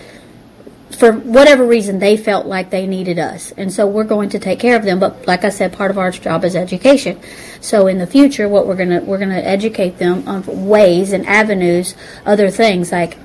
for 1.00 1.12
whatever 1.12 1.64
reason 1.64 1.98
they 1.98 2.14
felt 2.14 2.44
like 2.44 2.68
they 2.68 2.86
needed 2.86 3.18
us. 3.18 3.52
And 3.56 3.72
so 3.72 3.86
we're 3.86 4.04
going 4.04 4.28
to 4.28 4.38
take 4.38 4.60
care 4.60 4.76
of 4.76 4.84
them. 4.84 5.00
But 5.00 5.26
like 5.26 5.44
i 5.44 5.48
said 5.48 5.72
part 5.72 5.90
of 5.90 5.96
our 5.96 6.10
job 6.10 6.44
is 6.44 6.54
education. 6.54 7.18
So 7.62 7.86
in 7.86 7.96
the 7.96 8.06
future 8.06 8.46
what 8.48 8.66
we're 8.66 8.76
going 8.76 8.90
to 8.90 9.00
we're 9.00 9.18
going 9.18 9.30
to 9.30 9.44
educate 9.44 9.96
them 9.96 10.28
on 10.28 10.68
ways 10.68 11.12
and 11.14 11.26
avenues 11.26 11.94
other 12.26 12.50
things 12.50 12.92
like 12.92 13.16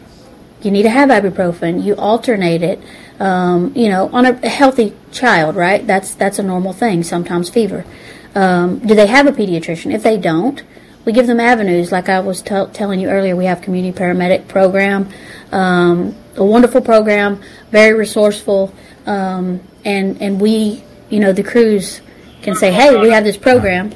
you 0.62 0.72
need 0.72 0.84
to 0.84 0.89
have 0.89 1.10
ibuprofen. 1.10 1.84
You 1.84 1.96
alternate 1.96 2.63
it 2.63 2.82
um, 3.20 3.74
you 3.75 3.89
know 3.89 4.10
on 4.13 4.25
a 4.25 4.48
healthy 4.48 4.94
child 5.12 5.58
right? 5.58 5.86
That's 5.86 6.15
that's 6.15 6.39
a 6.39 6.44
normal 6.44 6.72
thing 6.72 7.03
sometimes 7.03 7.50
fever. 7.50 7.86
Um, 8.34 8.79
do 8.79 8.96
they 8.96 9.08
have 9.08 9.27
a 9.27 9.34
pediatrician? 9.34 9.94
If 9.94 10.01
they 10.01 10.17
don't 10.17 10.63
we 11.03 11.12
give 11.12 11.27
them 11.27 11.41
avenues. 11.41 11.91
Like 11.91 12.08
i 12.08 12.22
was 12.22 12.41
t- 12.41 12.65
telling 12.72 13.01
you 13.01 13.10
earlier 13.10 13.36
we 13.36 13.46
have 13.46 13.62
community 13.62 13.98
paramedic 13.98 14.48
program 14.48 15.12
um, 15.51 16.15
a 16.38 16.44
wonderful 16.44 16.82
program, 16.82 17.41
very 17.75 17.94
resourceful, 17.94 18.74
um, 19.05 19.60
and 19.84 20.22
and 20.22 20.39
we, 20.39 20.82
you 21.10 21.20
know, 21.20 21.34
the 21.34 21.44
crews 21.44 22.00
can 22.41 22.55
say, 22.55 22.72
hey, 22.72 22.96
we 22.96 23.10
have 23.10 23.25
this 23.25 23.36
program. 23.36 23.91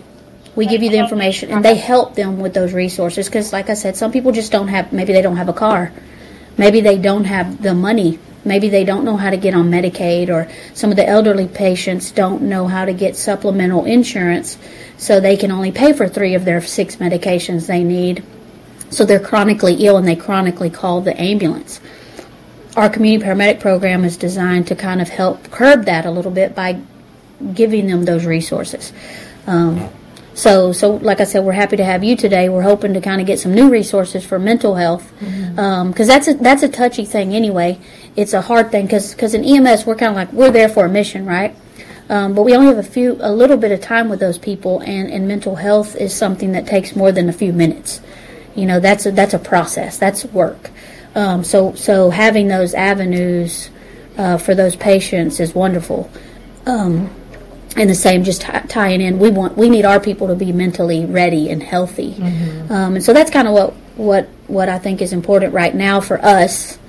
We 0.54 0.66
give 0.66 0.84
you 0.84 0.90
the 0.90 0.98
information, 0.98 1.50
and 1.52 1.64
they 1.64 1.76
help 1.76 2.16
them 2.16 2.42
with 2.44 2.54
those 2.54 2.74
resources. 2.74 3.28
Because, 3.28 3.54
like 3.54 3.70
I 3.70 3.76
said, 3.76 3.96
some 3.96 4.12
people 4.12 4.34
just 4.34 4.52
don't 4.52 4.68
have. 4.68 4.92
Maybe 4.92 5.14
they 5.14 5.22
don't 5.22 5.38
have 5.38 5.48
a 5.48 5.54
car. 5.54 5.94
Maybe 6.58 6.82
they 6.82 6.98
don't 6.98 7.24
have 7.24 7.64
the 7.64 7.74
money. 7.74 8.20
Maybe 8.44 8.68
they 8.68 8.84
don't 8.84 9.06
know 9.06 9.16
how 9.16 9.30
to 9.30 9.38
get 9.38 9.54
on 9.54 9.72
Medicaid, 9.72 10.28
or 10.28 10.52
some 10.74 10.90
of 10.92 10.98
the 10.98 11.08
elderly 11.08 11.48
patients 11.48 12.12
don't 12.12 12.42
know 12.42 12.68
how 12.68 12.84
to 12.84 12.94
get 12.94 13.16
supplemental 13.16 13.86
insurance, 13.86 14.58
so 14.98 15.22
they 15.22 15.38
can 15.38 15.52
only 15.52 15.72
pay 15.72 15.94
for 15.94 16.10
three 16.10 16.36
of 16.36 16.44
their 16.44 16.62
six 16.62 16.98
medications 16.98 17.68
they 17.68 17.84
need. 17.84 18.24
So 18.90 19.06
they're 19.06 19.28
chronically 19.32 19.76
ill, 19.86 19.96
and 19.96 20.08
they 20.08 20.18
chronically 20.18 20.70
call 20.70 21.00
the 21.00 21.16
ambulance 21.32 21.80
our 22.80 22.90
community 22.90 23.26
paramedic 23.26 23.60
program 23.60 24.06
is 24.06 24.18
designed 24.18 24.68
to 24.68 24.76
kind 24.76 25.02
of 25.02 25.10
help 25.10 25.52
curb 25.52 25.86
that 25.86 26.06
a 26.06 26.12
little 26.12 26.32
bit 26.32 26.56
by 26.56 26.80
giving 27.54 27.88
them 27.88 28.06
those 28.06 28.26
resources. 28.26 28.94
Um, 29.48 29.90
so, 30.34 30.72
so 30.72 30.96
like 30.96 31.20
I 31.20 31.26
said, 31.26 31.44
we're 31.44 31.52
happy 31.52 31.76
to 31.76 31.84
have 31.84 32.04
you 32.04 32.16
today. 32.16 32.48
We're 32.48 32.62
hoping 32.62 32.94
to 32.94 33.02
kind 33.02 33.20
of 33.20 33.28
get 33.28 33.40
some 33.40 33.54
new 33.54 33.70
resources 33.70 34.26
for 34.26 34.40
mental 34.40 34.76
health 34.76 35.12
because 35.20 35.34
mm-hmm. 35.34 35.60
um, 35.60 35.92
that's 35.92 36.28
a 36.30 36.34
that's 36.36 36.64
a 36.64 36.70
touchy 36.70 37.04
thing 37.04 37.36
anyway. 37.36 37.78
It's 38.16 38.32
a 38.32 38.42
hard 38.42 38.72
thing 38.72 38.86
because 38.86 39.14
because 39.14 39.34
in 39.34 39.44
EMS 39.44 39.86
we're 39.86 39.96
kind 39.96 40.12
of 40.12 40.16
like 40.16 40.32
we're 40.32 40.52
there 40.52 40.70
for 40.70 40.86
a 40.86 40.90
mission, 40.90 41.26
right? 41.26 41.54
Um, 42.08 42.34
but 42.34 42.44
we 42.44 42.56
only 42.56 42.68
have 42.68 42.78
a 42.78 42.84
few 42.84 43.18
a 43.20 43.32
little 43.32 43.58
bit 43.58 43.72
of 43.72 43.82
time 43.82 44.10
with 44.10 44.20
those 44.20 44.38
people, 44.38 44.80
and, 44.80 45.12
and 45.12 45.28
mental 45.28 45.56
health 45.56 45.96
is 45.96 46.14
something 46.14 46.54
that 46.54 46.66
takes 46.66 46.96
more 46.96 47.12
than 47.12 47.30
a 47.30 47.34
few 47.34 47.54
minutes. 47.54 48.02
You 48.56 48.66
know, 48.66 48.80
that's 48.80 49.06
a, 49.06 49.12
that's 49.12 49.36
a 49.36 49.40
process. 49.40 49.98
That's 50.00 50.26
work. 50.26 50.72
Um, 51.16 51.44
so, 51.44 51.74
so 51.74 52.10
having 52.10 52.48
those 52.48 52.74
avenues 52.74 53.70
uh, 54.18 54.38
for 54.38 54.54
those 54.54 54.76
patients 54.76 55.40
is 55.40 55.56
wonderful. 55.56 56.10
Um, 56.66 57.10
and 57.76 57.90
the 57.90 57.96
same, 57.96 58.24
just 58.24 58.42
t- 58.42 58.52
tying 58.68 59.02
in, 59.02 59.20
we 59.20 59.30
want 59.30 59.58
we 59.58 59.70
need 59.70 59.86
our 59.86 60.00
people 60.00 60.28
to 60.28 60.36
be 60.36 60.52
mentally 60.52 61.06
ready 61.06 61.50
and 61.50 61.62
healthy, 61.62 62.14
mm-hmm. 62.14 62.74
um, 62.74 62.96
and 62.96 63.04
so 63.04 63.14
that's 63.14 63.30
kind 63.30 63.48
of 63.48 63.54
what 63.54 63.74
what 63.96 64.28
what 64.48 64.70
I 64.70 64.80
think 64.80 65.02
is 65.02 65.14
important 65.14 65.54
right 65.54 65.74
now 65.74 66.02
for 66.02 66.24
us 66.24 66.80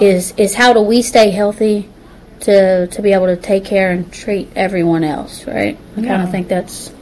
is 0.00 0.34
is 0.36 0.54
how 0.54 0.72
do 0.72 0.80
we 0.80 1.02
stay 1.02 1.30
healthy 1.30 1.88
to 2.40 2.86
to 2.86 3.02
be 3.02 3.12
able 3.12 3.26
to 3.26 3.36
take 3.36 3.64
care 3.64 3.90
and 3.90 4.12
treat 4.12 4.48
everyone 4.54 5.02
else, 5.02 5.46
right? 5.46 5.78
I 5.96 6.00
yeah. 6.00 6.08
kind 6.08 6.22
of 6.22 6.30
think 6.30 6.48
that's 6.48 6.92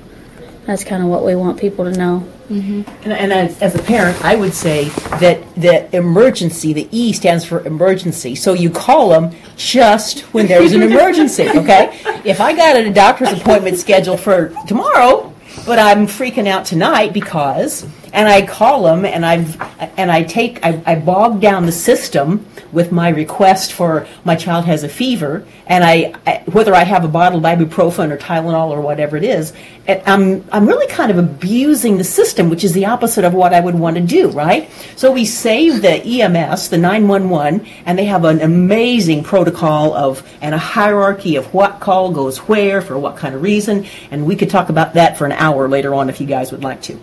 that's 0.65 0.85
kind 0.85 1.03
of 1.03 1.09
what 1.09 1.25
we 1.25 1.35
want 1.35 1.61
people 1.61 1.85
to 1.85 1.93
know. 1.93 2.27
Mm-hmm. 2.49 2.83
And, 3.03 3.13
and 3.13 3.33
as, 3.33 3.61
as, 3.61 3.75
a 3.75 3.83
parent, 3.83 4.25
I 4.25 4.37
would 4.37 4.55
say 4.55 4.89
that 5.21 5.43
the 5.57 5.95
emergency, 5.97 6.73
the 6.73 6.89
E 6.93 7.13
stands 7.13 7.45
for 7.45 7.65
emergency. 7.67 8.37
So 8.37 8.53
you 8.53 8.71
call 8.71 9.09
them 9.09 9.35
just 9.57 10.21
when 10.33 10.47
there's 10.47 10.73
an 10.73 10.83
emergency, 10.91 11.49
okay? 11.49 11.99
If 12.25 12.41
I 12.41 12.55
got 12.55 12.77
a 12.77 12.93
doctor's 12.93 13.33
appointment 13.33 13.79
scheduled 13.79 14.21
for 14.21 14.51
tomorrow, 14.69 15.35
but 15.65 15.81
I'm 15.81 16.07
freaking 16.07 16.47
out 16.47 16.65
tonight 16.65 17.13
because, 17.13 17.87
and 18.13 18.29
I 18.29 18.47
call 18.47 18.85
them 18.85 19.05
and 19.05 19.25
I've, 19.25 19.61
and 19.97 20.11
I 20.11 20.23
take, 20.23 20.65
I, 20.65 20.83
I 20.87 20.95
bog 20.97 21.41
down 21.41 21.67
the 21.67 21.73
system 21.73 22.47
with 22.73 22.93
my 22.93 23.09
request 23.09 23.73
for 23.73 24.07
my 24.25 24.37
child 24.37 24.65
has 24.67 24.83
a 24.83 24.89
fever, 24.89 25.45
and 25.67 25.85
I, 25.85 26.15
I 26.27 26.43
whether 26.47 26.75
I 26.75 26.85
have 26.85 27.05
a 27.05 27.09
bottle 27.09 27.39
of 27.39 27.45
ibuprofen 27.45 28.11
or 28.11 28.19
Tylenol 28.19 28.71
or 28.71 28.81
whatever 28.81 29.17
it 29.17 29.25
is, 29.25 29.53
I'm 29.89 30.45
I'm 30.53 30.67
really 30.67 30.87
kind 30.89 31.11
of 31.11 31.19
abusing 31.19 31.97
the 31.97 32.05
system, 32.05 32.51
which 32.51 32.65
is 32.65 32.73
the 32.73 32.87
opposite 32.87 33.25
of 33.25 33.35
what 33.35 33.55
I 33.55 33.61
would 33.61 33.75
want 33.75 33.97
to 33.97 34.03
do, 34.03 34.29
right? 34.29 34.71
So 34.97 35.13
we 35.13 35.25
save 35.25 35.83
the 35.83 36.03
EMS, 36.23 36.69
the 36.71 36.79
911, 36.79 37.67
and 37.87 37.99
they 37.99 38.05
have 38.07 38.25
an 38.25 38.41
amazing 38.41 39.25
protocol 39.25 39.95
of 39.95 40.29
and 40.41 40.55
a 40.55 40.59
hierarchy 40.59 41.37
of 41.37 41.53
what 41.55 41.81
call 41.81 42.13
goes 42.13 42.39
where 42.39 42.83
for 42.83 42.99
what 42.99 43.17
kind 43.17 43.35
of 43.35 43.43
reason, 43.43 43.87
and 44.11 44.27
we 44.27 44.37
could 44.37 44.51
talk 44.51 44.69
about 44.69 44.95
that 44.95 45.17
for 45.17 45.25
an 45.25 45.33
hour 45.33 45.69
later 45.69 45.95
on 45.95 46.09
if 46.09 46.21
you 46.21 46.27
guys 46.27 46.53
would 46.53 46.63
like 46.63 46.83
to. 46.83 46.99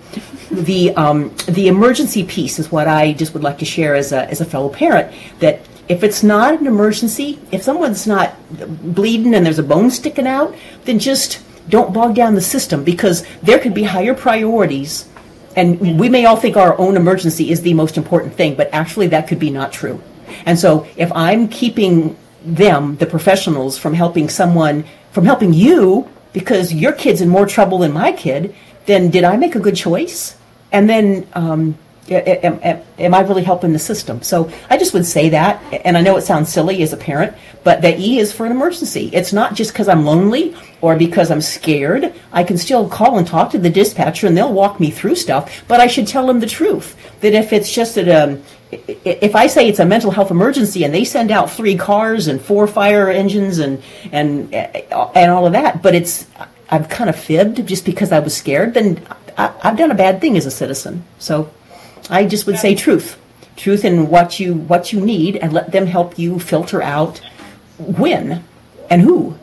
The 0.93 1.01
um, 1.01 1.35
the 1.47 1.67
emergency 1.67 2.23
piece 2.23 2.59
is 2.59 2.71
what 2.71 2.87
I 2.87 3.13
just 3.13 3.33
would 3.33 3.43
like 3.43 3.57
to 3.59 3.65
share 3.65 3.95
as 3.95 4.11
a 4.11 4.29
as 4.29 4.41
a 4.41 4.45
fellow 4.45 4.69
parent 4.69 5.13
that 5.39 5.61
if 5.89 6.03
it's 6.03 6.23
not 6.23 6.59
an 6.59 6.67
emergency, 6.67 7.39
if 7.51 7.63
someone's 7.63 8.07
not 8.07 8.35
bleeding 8.95 9.33
and 9.33 9.45
there's 9.45 9.59
a 9.59 9.63
bone 9.63 9.91
sticking 9.91 10.27
out, 10.27 10.55
then 10.85 10.99
just 10.99 11.41
don't 11.69 11.93
bog 11.93 12.15
down 12.15 12.35
the 12.35 12.41
system 12.41 12.83
because 12.83 13.25
there 13.41 13.59
could 13.59 13.73
be 13.73 13.83
higher 13.83 14.13
priorities. 14.13 15.09
And 15.55 15.99
we 15.99 16.09
may 16.09 16.25
all 16.25 16.37
think 16.37 16.57
our 16.57 16.77
own 16.79 16.95
emergency 16.95 17.51
is 17.51 17.61
the 17.61 17.73
most 17.73 17.97
important 17.97 18.33
thing, 18.33 18.55
but 18.55 18.69
actually 18.73 19.07
that 19.07 19.27
could 19.27 19.39
be 19.39 19.49
not 19.49 19.71
true. 19.71 20.01
And 20.45 20.57
so 20.57 20.87
if 20.95 21.11
I'm 21.11 21.47
keeping 21.47 22.17
them, 22.43 22.95
the 22.97 23.05
professionals, 23.05 23.77
from 23.77 23.93
helping 23.93 24.29
someone, 24.29 24.85
from 25.11 25.25
helping 25.25 25.53
you, 25.53 26.09
because 26.33 26.73
your 26.73 26.93
kid's 26.93 27.21
in 27.21 27.29
more 27.29 27.45
trouble 27.45 27.79
than 27.79 27.93
my 27.93 28.13
kid, 28.13 28.55
then 28.85 29.11
did 29.11 29.23
I 29.23 29.37
make 29.37 29.55
a 29.55 29.59
good 29.59 29.75
choice? 29.75 30.35
And 30.73 30.89
then 30.89 31.27
um, 31.33 31.77
am, 32.09 32.59
am, 32.63 32.81
am, 32.97 33.13
I 33.13 33.21
really 33.21 33.43
helping 33.43 33.73
the 33.73 33.79
system? 33.79 34.21
So 34.21 34.51
I 34.69 34.77
just 34.77 34.93
would 34.93 35.05
say 35.05 35.29
that, 35.29 35.61
and 35.85 35.97
I 35.97 36.01
know 36.01 36.17
it 36.17 36.23
sounds 36.23 36.49
silly 36.49 36.81
as 36.83 36.93
a 36.93 36.97
parent, 36.97 37.35
but 37.63 37.81
the 37.81 37.97
E 37.97 38.19
is 38.19 38.33
for 38.33 38.45
an 38.45 38.51
emergency. 38.51 39.09
It's 39.13 39.31
not 39.31 39.53
just 39.53 39.71
because 39.71 39.87
I'm 39.87 40.03
lonely 40.03 40.55
or 40.81 40.97
because 40.97 41.31
I'm 41.31 41.41
scared. 41.41 42.13
I 42.31 42.43
can 42.43 42.57
still 42.57 42.89
call 42.89 43.17
and 43.17 43.25
talk 43.25 43.51
to 43.51 43.57
the 43.57 43.69
dispatcher, 43.69 44.27
and 44.27 44.35
they'll 44.35 44.53
walk 44.53 44.79
me 44.79 44.91
through 44.91 45.15
stuff. 45.15 45.63
But 45.67 45.79
I 45.79 45.87
should 45.87 46.07
tell 46.07 46.27
them 46.27 46.39
the 46.39 46.47
truth. 46.47 46.97
That 47.21 47.33
if 47.33 47.53
it's 47.53 47.71
just 47.71 47.95
that, 47.95 48.09
um, 48.09 48.43
if 48.71 49.35
I 49.35 49.47
say 49.47 49.69
it's 49.69 49.79
a 49.79 49.85
mental 49.85 50.11
health 50.11 50.31
emergency, 50.31 50.83
and 50.83 50.93
they 50.93 51.05
send 51.05 51.31
out 51.31 51.51
three 51.51 51.77
cars 51.77 52.27
and 52.27 52.41
four 52.41 52.67
fire 52.67 53.09
engines 53.09 53.59
and 53.59 53.81
and 54.11 54.53
and 54.53 55.31
all 55.31 55.45
of 55.45 55.53
that, 55.53 55.81
but 55.81 55.95
it's 55.95 56.27
I've 56.69 56.89
kind 56.89 57.09
of 57.09 57.15
fibbed 57.15 57.65
just 57.67 57.85
because 57.85 58.11
I 58.11 58.19
was 58.19 58.35
scared, 58.35 58.73
then 58.73 59.05
I, 59.37 59.53
I've 59.63 59.77
done 59.77 59.91
a 59.91 59.95
bad 59.95 60.21
thing 60.21 60.37
as 60.37 60.45
a 60.45 60.51
citizen. 60.51 61.03
So. 61.19 61.51
I 62.09 62.25
just 62.25 62.45
would 62.47 62.57
say 62.57 62.75
truth. 62.75 63.19
Truth 63.55 63.85
in 63.85 64.09
what 64.09 64.39
you 64.39 64.55
what 64.55 64.91
you 64.91 64.99
need 64.99 65.37
and 65.37 65.53
let 65.53 65.71
them 65.71 65.85
help 65.85 66.17
you 66.17 66.39
filter 66.39 66.81
out 66.81 67.21
when 67.77 68.43
and 68.89 69.01
who. 69.01 69.37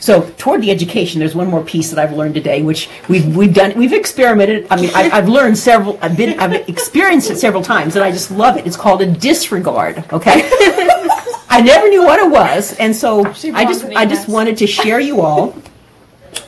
So 0.00 0.30
toward 0.38 0.62
the 0.62 0.70
education, 0.70 1.18
there's 1.20 1.34
one 1.34 1.48
more 1.48 1.62
piece 1.62 1.90
that 1.90 1.98
I've 1.98 2.16
learned 2.16 2.34
today, 2.34 2.62
which 2.62 2.88
we've 3.08 3.36
we've 3.36 3.52
done 3.52 3.74
we've 3.76 3.92
experimented. 3.92 4.66
I 4.70 4.80
mean, 4.80 4.90
I, 4.94 5.10
I've 5.10 5.28
learned 5.28 5.58
several. 5.58 5.98
I've 6.00 6.16
been 6.16 6.40
I've 6.40 6.68
experienced 6.68 7.30
it 7.30 7.36
several 7.36 7.62
times, 7.62 7.96
and 7.96 8.04
I 8.04 8.10
just 8.10 8.30
love 8.30 8.56
it. 8.56 8.66
It's 8.66 8.76
called 8.76 9.02
a 9.02 9.06
disregard. 9.06 10.02
Okay. 10.12 10.48
I 11.50 11.60
never 11.60 11.88
knew 11.88 12.04
what 12.04 12.20
it 12.20 12.30
was, 12.30 12.74
and 12.74 12.94
so 12.94 13.26
I 13.26 13.64
just 13.64 13.84
I 13.84 14.06
just 14.06 14.28
wanted 14.28 14.56
to 14.58 14.66
share 14.66 15.00
you 15.00 15.20
all 15.20 15.54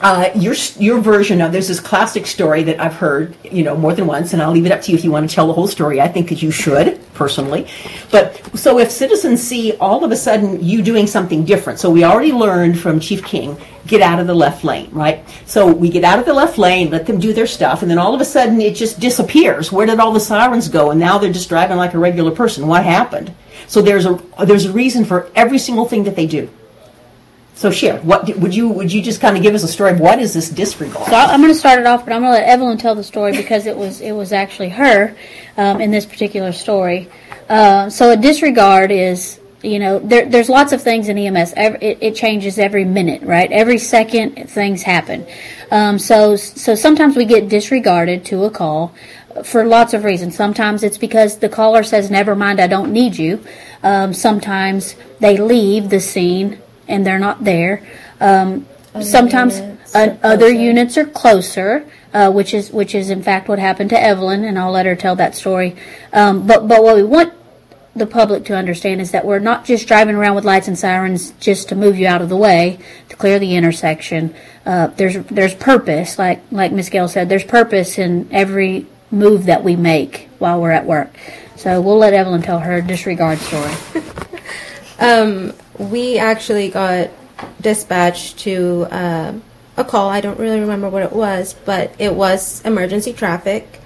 uh, 0.02 0.30
your 0.34 0.54
your 0.78 1.00
version 1.00 1.40
of 1.40 1.52
there's 1.52 1.68
this 1.68 1.78
classic 1.78 2.26
story 2.26 2.64
that 2.64 2.80
I've 2.80 2.94
heard, 2.94 3.36
you 3.44 3.62
know, 3.62 3.76
more 3.76 3.94
than 3.94 4.06
once, 4.06 4.32
and 4.32 4.42
I'll 4.42 4.50
leave 4.50 4.66
it 4.66 4.72
up 4.72 4.82
to 4.82 4.90
you 4.90 4.98
if 4.98 5.04
you 5.04 5.12
want 5.12 5.30
to 5.30 5.34
tell 5.34 5.46
the 5.46 5.52
whole 5.52 5.68
story. 5.68 6.00
I 6.00 6.08
think 6.08 6.28
that 6.30 6.42
you 6.42 6.50
should 6.50 7.00
personally, 7.14 7.68
but 8.10 8.58
so 8.58 8.80
if 8.80 8.90
citizens 8.90 9.40
see 9.40 9.76
all 9.76 10.04
of 10.04 10.10
a 10.10 10.16
sudden 10.16 10.62
you 10.62 10.82
doing 10.82 11.06
something 11.06 11.44
different, 11.44 11.78
so 11.78 11.88
we 11.88 12.02
already 12.02 12.32
learned 12.32 12.80
from 12.80 12.98
Chief 12.98 13.24
King, 13.24 13.56
get 13.86 14.02
out 14.02 14.18
of 14.18 14.26
the 14.26 14.34
left 14.34 14.64
lane, 14.64 14.90
right? 14.90 15.24
So 15.46 15.72
we 15.72 15.88
get 15.88 16.02
out 16.02 16.18
of 16.18 16.26
the 16.26 16.34
left 16.34 16.58
lane, 16.58 16.90
let 16.90 17.06
them 17.06 17.20
do 17.20 17.32
their 17.32 17.46
stuff, 17.46 17.82
and 17.82 17.90
then 17.90 17.98
all 17.98 18.12
of 18.12 18.20
a 18.20 18.24
sudden 18.24 18.60
it 18.60 18.74
just 18.74 18.98
disappears. 18.98 19.70
Where 19.70 19.86
did 19.86 20.00
all 20.00 20.12
the 20.12 20.20
sirens 20.20 20.68
go? 20.68 20.90
And 20.90 20.98
now 20.98 21.18
they're 21.18 21.32
just 21.32 21.48
driving 21.48 21.76
like 21.76 21.94
a 21.94 21.98
regular 21.98 22.32
person. 22.32 22.66
What 22.66 22.84
happened? 22.84 23.32
So 23.68 23.80
there's 23.80 24.04
a 24.04 24.20
there's 24.44 24.66
a 24.66 24.72
reason 24.72 25.04
for 25.04 25.30
every 25.36 25.58
single 25.58 25.86
thing 25.86 26.02
that 26.04 26.16
they 26.16 26.26
do. 26.26 26.50
So 27.62 27.70
share. 27.70 27.98
What 27.98 28.26
would 28.38 28.52
you 28.52 28.68
would 28.70 28.92
you 28.92 29.00
just 29.00 29.20
kind 29.20 29.36
of 29.36 29.42
give 29.44 29.54
us 29.54 29.62
a 29.62 29.68
story 29.68 29.92
of 29.92 30.00
what 30.00 30.18
is 30.18 30.34
this 30.34 30.48
disregard? 30.50 31.06
So 31.06 31.14
I'm 31.14 31.40
going 31.40 31.52
to 31.52 31.56
start 31.56 31.78
it 31.78 31.86
off, 31.86 32.04
but 32.04 32.12
I'm 32.12 32.22
going 32.22 32.32
to 32.32 32.40
let 32.40 32.48
Evelyn 32.48 32.76
tell 32.76 32.96
the 32.96 33.04
story 33.04 33.36
because 33.36 33.66
it 33.66 33.76
was 33.76 34.00
it 34.00 34.10
was 34.10 34.32
actually 34.32 34.70
her 34.70 35.14
um, 35.56 35.80
in 35.80 35.92
this 35.92 36.04
particular 36.04 36.50
story. 36.50 37.08
Uh, 37.48 37.88
so 37.88 38.10
a 38.10 38.16
disregard 38.16 38.90
is 38.90 39.38
you 39.62 39.78
know 39.78 40.00
there, 40.00 40.28
there's 40.28 40.48
lots 40.48 40.72
of 40.72 40.82
things 40.82 41.08
in 41.08 41.16
EMS. 41.16 41.54
Every, 41.56 41.78
it, 41.80 41.98
it 42.00 42.16
changes 42.16 42.58
every 42.58 42.84
minute, 42.84 43.22
right? 43.22 43.52
Every 43.52 43.78
second 43.78 44.50
things 44.50 44.82
happen. 44.82 45.24
Um, 45.70 46.00
so 46.00 46.34
so 46.34 46.74
sometimes 46.74 47.14
we 47.14 47.26
get 47.26 47.48
disregarded 47.48 48.24
to 48.24 48.42
a 48.42 48.50
call 48.50 48.92
for 49.44 49.64
lots 49.64 49.94
of 49.94 50.02
reasons. 50.02 50.34
Sometimes 50.34 50.82
it's 50.82 50.98
because 50.98 51.38
the 51.38 51.48
caller 51.48 51.84
says, 51.84 52.10
"Never 52.10 52.34
mind, 52.34 52.60
I 52.60 52.66
don't 52.66 52.92
need 52.92 53.16
you." 53.16 53.38
Um, 53.84 54.12
sometimes 54.14 54.96
they 55.20 55.36
leave 55.36 55.90
the 55.90 56.00
scene 56.00 56.60
and 56.88 57.06
they're 57.06 57.18
not 57.18 57.44
there. 57.44 57.86
Um, 58.20 58.66
sometimes 59.00 59.58
units 59.58 59.94
uh, 59.94 60.16
other 60.22 60.50
units 60.50 60.96
are 60.96 61.06
closer, 61.06 61.86
uh, 62.14 62.30
which 62.30 62.54
is 62.54 62.70
which 62.70 62.94
is 62.94 63.10
in 63.10 63.22
fact 63.22 63.48
what 63.48 63.58
happened 63.58 63.90
to 63.90 64.00
Evelyn, 64.00 64.44
and 64.44 64.58
I'll 64.58 64.72
let 64.72 64.86
her 64.86 64.96
tell 64.96 65.16
that 65.16 65.34
story. 65.34 65.76
Um, 66.12 66.46
but 66.46 66.66
but 66.68 66.82
what 66.82 66.96
we 66.96 67.02
want 67.02 67.32
the 67.94 68.06
public 68.06 68.44
to 68.46 68.56
understand 68.56 69.00
is 69.02 69.10
that 69.10 69.26
we're 69.26 69.38
not 69.38 69.66
just 69.66 69.86
driving 69.86 70.14
around 70.14 70.34
with 70.34 70.44
lights 70.44 70.66
and 70.66 70.78
sirens 70.78 71.32
just 71.32 71.68
to 71.68 71.74
move 71.74 71.98
you 71.98 72.06
out 72.06 72.22
of 72.22 72.30
the 72.30 72.36
way 72.36 72.78
to 73.10 73.16
clear 73.16 73.38
the 73.38 73.54
intersection. 73.54 74.34
Uh, 74.64 74.86
there's 74.88 75.16
there's 75.26 75.54
purpose, 75.54 76.18
like 76.18 76.42
like 76.50 76.72
Miss 76.72 76.88
Gail 76.88 77.08
said. 77.08 77.28
There's 77.28 77.44
purpose 77.44 77.98
in 77.98 78.28
every 78.32 78.86
move 79.10 79.44
that 79.44 79.62
we 79.62 79.76
make 79.76 80.30
while 80.38 80.60
we're 80.60 80.70
at 80.70 80.86
work. 80.86 81.10
So 81.56 81.80
we'll 81.80 81.98
let 81.98 82.14
Evelyn 82.14 82.42
tell 82.42 82.60
her 82.60 82.80
disregard 82.80 83.38
story. 83.38 83.72
Um, 84.98 85.52
we 85.78 86.18
actually 86.18 86.68
got 86.68 87.10
dispatched 87.60 88.38
to 88.40 88.86
uh, 88.90 89.32
a 89.76 89.84
call. 89.84 90.08
I 90.08 90.20
don't 90.20 90.38
really 90.38 90.60
remember 90.60 90.88
what 90.88 91.02
it 91.02 91.12
was, 91.12 91.54
but 91.64 91.94
it 91.98 92.14
was 92.14 92.60
emergency 92.64 93.12
traffic. 93.12 93.80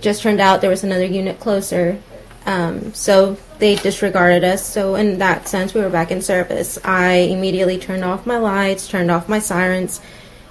Just 0.00 0.22
turned 0.22 0.40
out 0.40 0.60
there 0.60 0.70
was 0.70 0.84
another 0.84 1.06
unit 1.06 1.40
closer. 1.40 1.98
Um, 2.44 2.94
so 2.94 3.36
they 3.58 3.74
disregarded 3.74 4.44
us. 4.44 4.64
So 4.64 4.94
in 4.94 5.18
that 5.18 5.48
sense, 5.48 5.74
we 5.74 5.80
were 5.80 5.90
back 5.90 6.10
in 6.10 6.22
service. 6.22 6.78
I 6.84 7.14
immediately 7.14 7.78
turned 7.78 8.04
off 8.04 8.26
my 8.26 8.38
lights, 8.38 8.86
turned 8.86 9.10
off 9.10 9.28
my 9.28 9.40
sirens, 9.40 10.00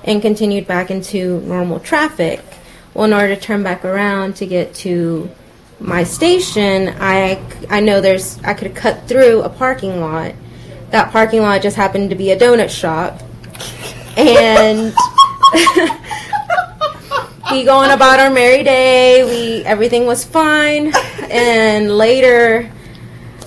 and 0.04 0.22
continued 0.22 0.68
back 0.68 0.92
into 0.92 1.40
normal 1.42 1.80
traffic. 1.80 2.42
Well, 2.94 3.06
in 3.06 3.14
order 3.14 3.36
to 3.36 3.42
turn 3.42 3.64
back 3.64 3.86
around 3.86 4.36
to 4.38 4.46
get 4.46 4.74
to 4.76 5.30
my 5.80 6.04
station, 6.04 6.96
I 7.00 7.42
I 7.70 7.80
know 7.80 8.02
there's 8.02 8.40
I 8.44 8.54
could 8.54 8.76
cut 8.76 9.08
through 9.08 9.42
a 9.42 9.50
parking 9.50 10.00
lot. 10.00 10.34
That 10.92 11.12
parking 11.12 11.42
lot 11.42 11.62
just 11.62 11.76
happened 11.76 12.10
to 12.12 12.16
be 12.16 12.32
a 12.32 12.38
donut 12.38 12.70
shop, 12.70 13.22
and 14.16 14.94
we 17.52 17.64
going 17.64 17.92
about 17.92 18.20
our 18.20 18.30
merry 18.30 18.64
day. 18.64 19.24
We 19.26 19.66
everything 19.66 20.06
was 20.06 20.24
fine, 20.24 20.94
and 21.30 21.98
later, 21.98 22.72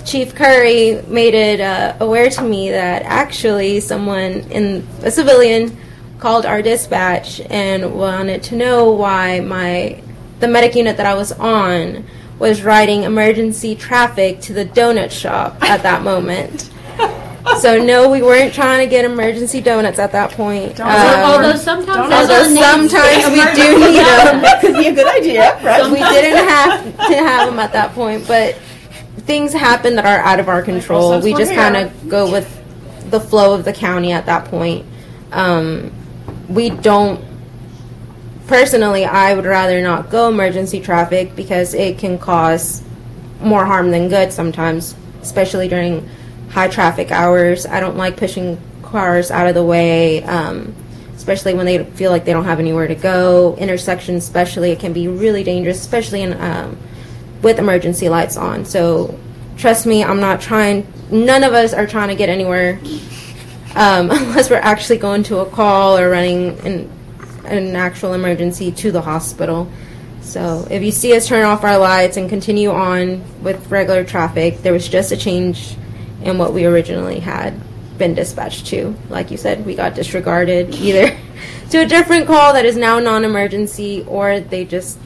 Chief 0.05 0.35
Curry 0.35 1.03
made 1.07 1.35
it 1.35 1.61
uh, 1.61 1.97
aware 2.01 2.29
to 2.31 2.43
me 2.43 2.71
that 2.71 3.03
actually 3.03 3.81
someone 3.81 4.41
in 4.51 4.87
a 5.03 5.11
civilian 5.11 5.77
called 6.19 6.45
our 6.45 6.61
dispatch 6.61 7.41
and 7.49 7.95
wanted 7.95 8.43
to 8.43 8.57
know 8.57 8.91
why 8.91 9.41
my 9.41 10.03
the 10.41 10.49
medic 10.49 10.75
unit 10.75 10.97
that 10.97 11.07
I 11.07 11.15
was 11.15 11.33
on 11.33 12.05
was 12.39 12.63
riding 12.63 13.03
emergency 13.03 13.75
traffic 13.75 14.41
to 14.43 14.53
the 14.53 14.65
donut 14.65 15.11
shop 15.11 15.63
at 15.63 15.83
that 15.83 16.03
moment. 16.03 16.71
So 17.61 17.83
no, 17.83 18.11
we 18.11 18.21
weren't 18.21 18.53
trying 18.53 18.85
to 18.87 18.91
get 18.91 19.07
emergency 19.07 19.63
donuts 19.63 19.99
at 19.99 20.13
that 20.13 20.33
point. 20.33 20.79
Um, 20.81 20.87
Although 20.87 21.57
sometimes 21.57 22.13
although 22.13 22.45
sometimes 22.45 23.25
we 23.31 23.41
do 23.55 23.79
need 23.79 23.97
them 23.97 24.43
that 24.43 24.59
could 24.61 24.75
be 24.75 24.89
a 24.89 24.93
good 24.93 25.07
idea, 25.07 25.59
right? 25.65 25.91
we 25.91 25.99
didn't 25.99 26.47
have 26.47 26.85
to 27.09 27.17
have 27.17 27.49
them 27.49 27.59
at 27.59 27.73
that 27.73 27.95
point, 27.95 28.29
but 28.29 28.55
things 29.21 29.55
happen 29.55 29.95
that 29.97 30.05
are 30.05 30.19
out 30.19 30.41
of 30.41 30.49
our 30.51 30.61
control. 30.63 31.13
since 31.13 31.25
we 31.25 31.33
we're 31.33 31.39
just 31.39 31.55
kind 31.55 31.77
of 31.77 32.09
go 32.09 32.31
with 32.31 32.47
the 33.11 33.21
flow 33.21 33.55
of 33.55 33.65
the 33.65 33.73
county 33.73 34.13
at 34.13 34.27
that 34.27 34.45
point. 34.47 34.85
Um, 35.33 35.91
we 36.51 36.69
don't. 36.69 37.25
Personally, 38.49 39.05
I 39.05 39.35
would 39.35 39.45
rather 39.45 39.83
not 39.83 40.09
go 40.09 40.31
emergency 40.31 40.81
traffic 40.81 41.37
because 41.37 41.75
it 41.75 41.99
can 41.99 42.19
cause 42.19 42.83
more 43.43 43.67
harm 43.67 43.91
than 43.91 44.09
good 44.09 44.33
sometimes, 44.33 44.95
especially 45.21 45.69
during 45.69 46.09
high 46.49 46.69
traffic 46.69 47.11
hours. 47.11 47.67
I 47.67 47.79
don't 47.79 47.99
like 47.99 48.17
pushing 48.17 48.59
cars 48.83 49.31
out 49.31 49.49
of 49.49 49.55
the 49.55 49.63
way, 49.63 50.23
um, 50.25 50.75
especially 51.15 51.53
when 51.53 51.67
they 51.67 51.85
feel 51.85 52.11
like 52.11 52.25
they 52.25 52.33
don't 52.33 52.47
have 52.47 52.59
anywhere 52.59 52.89
to 52.89 52.95
go. 52.95 53.55
Intersections, 53.57 54.25
especially, 54.25 54.71
it 54.71 54.81
can 54.81 54.95
be 54.95 55.09
really 55.09 55.45
dangerous, 55.45 55.79
especially 55.79 56.23
in 56.23 56.33
um, 56.41 56.79
with 57.43 57.59
emergency 57.59 58.09
lights 58.09 58.39
on. 58.39 58.65
So, 58.65 59.19
trust 59.59 59.85
me, 59.85 60.03
I'm 60.03 60.21
not 60.21 60.41
trying. 60.41 60.91
None 61.11 61.45
of 61.45 61.53
us 61.53 61.75
are 61.75 61.87
trying 61.87 62.09
to 62.09 62.15
get 62.15 62.31
anywhere 62.31 62.81
um, 63.75 64.11
unless 64.11 64.49
we're 64.49 64.57
actually 64.57 64.99
going 64.99 65.23
to 65.25 65.41
a 65.41 65.47
call 65.51 65.99
or 65.99 66.09
running 66.09 66.59
an, 66.61 66.98
an 67.53 67.77
actual 67.77 68.15
emergency 68.15 68.73
to 68.73 68.93
the 68.93 69.01
hospital. 69.01 69.71
So 70.21 70.67
if 70.71 70.83
you 70.83 70.91
see 70.91 71.17
us 71.17 71.27
turn 71.27 71.45
off 71.45 71.65
our 71.65 71.79
lights 71.79 72.17
and 72.17 72.29
continue 72.29 72.71
on 72.71 73.25
with 73.43 73.71
regular 73.71 74.05
traffic, 74.05 74.59
there 74.59 74.73
was 74.73 74.89
just 74.89 75.13
a 75.13 75.17
change 75.17 75.77
in 76.23 76.39
what 76.39 76.53
we 76.53 76.67
originally 76.67 77.21
had 77.21 77.59
been 77.97 78.15
dispatched 78.15 78.67
to. 78.67 78.95
Like 79.09 79.31
you 79.31 79.37
said, 79.37 79.65
we 79.65 79.75
got 79.75 79.95
disregarded 79.95 80.75
either 80.75 81.17
to 81.71 81.79
a 81.79 81.87
different 81.87 82.27
call 82.27 82.53
that 82.53 82.65
is 82.65 82.77
now 82.77 82.99
non-emergency, 82.99 84.05
or 84.09 84.41
they 84.41 84.65
just 84.65 84.99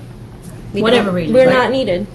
We 0.72 0.82
Whatever 0.82 1.10
reason. 1.10 1.34
We're 1.34 1.46
right. 1.46 1.54
not 1.54 1.70
needed. 1.70 2.06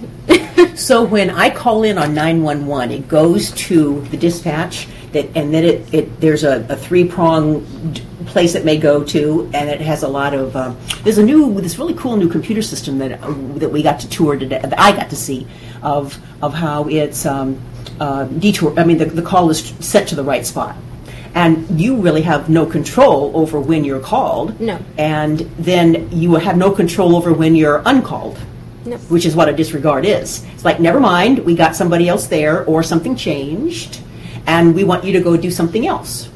So 0.78 1.02
when 1.02 1.28
I 1.28 1.50
call 1.50 1.82
in 1.82 1.98
on 1.98 2.14
911, 2.14 2.92
it 2.92 3.08
goes 3.08 3.50
to 3.50 4.00
the 4.02 4.16
dispatch, 4.16 4.86
that, 5.10 5.28
and 5.36 5.52
then 5.52 5.64
it, 5.64 5.92
it 5.92 6.20
there's 6.20 6.44
a, 6.44 6.64
a 6.68 6.76
three 6.76 7.04
prong 7.04 7.64
place 8.26 8.54
it 8.54 8.64
may 8.64 8.78
go 8.78 9.02
to, 9.02 9.50
and 9.52 9.68
it 9.68 9.80
has 9.80 10.04
a 10.04 10.08
lot 10.08 10.34
of. 10.34 10.54
Um, 10.54 10.78
there's 11.02 11.18
a 11.18 11.24
new, 11.24 11.60
this 11.60 11.80
really 11.80 11.94
cool 11.94 12.16
new 12.16 12.28
computer 12.28 12.62
system 12.62 12.98
that 12.98 13.20
uh, 13.20 13.34
that 13.56 13.70
we 13.70 13.82
got 13.82 13.98
to 14.00 14.08
tour 14.08 14.38
today, 14.38 14.60
that 14.60 14.78
I 14.78 14.92
got 14.92 15.10
to 15.10 15.16
see, 15.16 15.48
of 15.82 16.16
of 16.42 16.54
how 16.54 16.88
it's 16.88 17.26
um, 17.26 17.60
uh, 17.98 18.26
detour. 18.26 18.78
I 18.78 18.84
mean, 18.84 18.98
the, 18.98 19.06
the 19.06 19.22
call 19.22 19.50
is 19.50 19.74
set 19.80 20.06
to 20.08 20.14
the 20.14 20.24
right 20.24 20.46
spot. 20.46 20.76
And 21.34 21.78
you 21.78 21.96
really 21.96 22.22
have 22.22 22.48
no 22.48 22.66
control 22.66 23.36
over 23.36 23.60
when 23.60 23.84
you're 23.84 24.00
called. 24.00 24.60
No. 24.60 24.78
And 24.96 25.40
then 25.58 26.10
you 26.10 26.34
have 26.36 26.56
no 26.56 26.70
control 26.70 27.14
over 27.14 27.32
when 27.32 27.54
you're 27.54 27.82
uncalled 27.84 28.38
No. 28.88 28.96
which 29.08 29.26
is 29.26 29.36
what 29.36 29.48
a 29.48 29.52
disregard 29.52 30.04
is. 30.06 30.44
It's 30.54 30.64
like, 30.64 30.80
never 30.80 31.00
mind, 31.00 31.40
we 31.40 31.54
got 31.54 31.76
somebody 31.76 32.08
else 32.08 32.26
there, 32.26 32.64
or 32.64 32.82
something 32.82 33.16
changed, 33.16 34.00
and 34.46 34.74
we 34.74 34.84
want 34.84 35.04
you 35.04 35.12
to 35.12 35.20
go 35.20 35.36
do 35.36 35.50
something 35.50 35.86
else. 35.86 36.30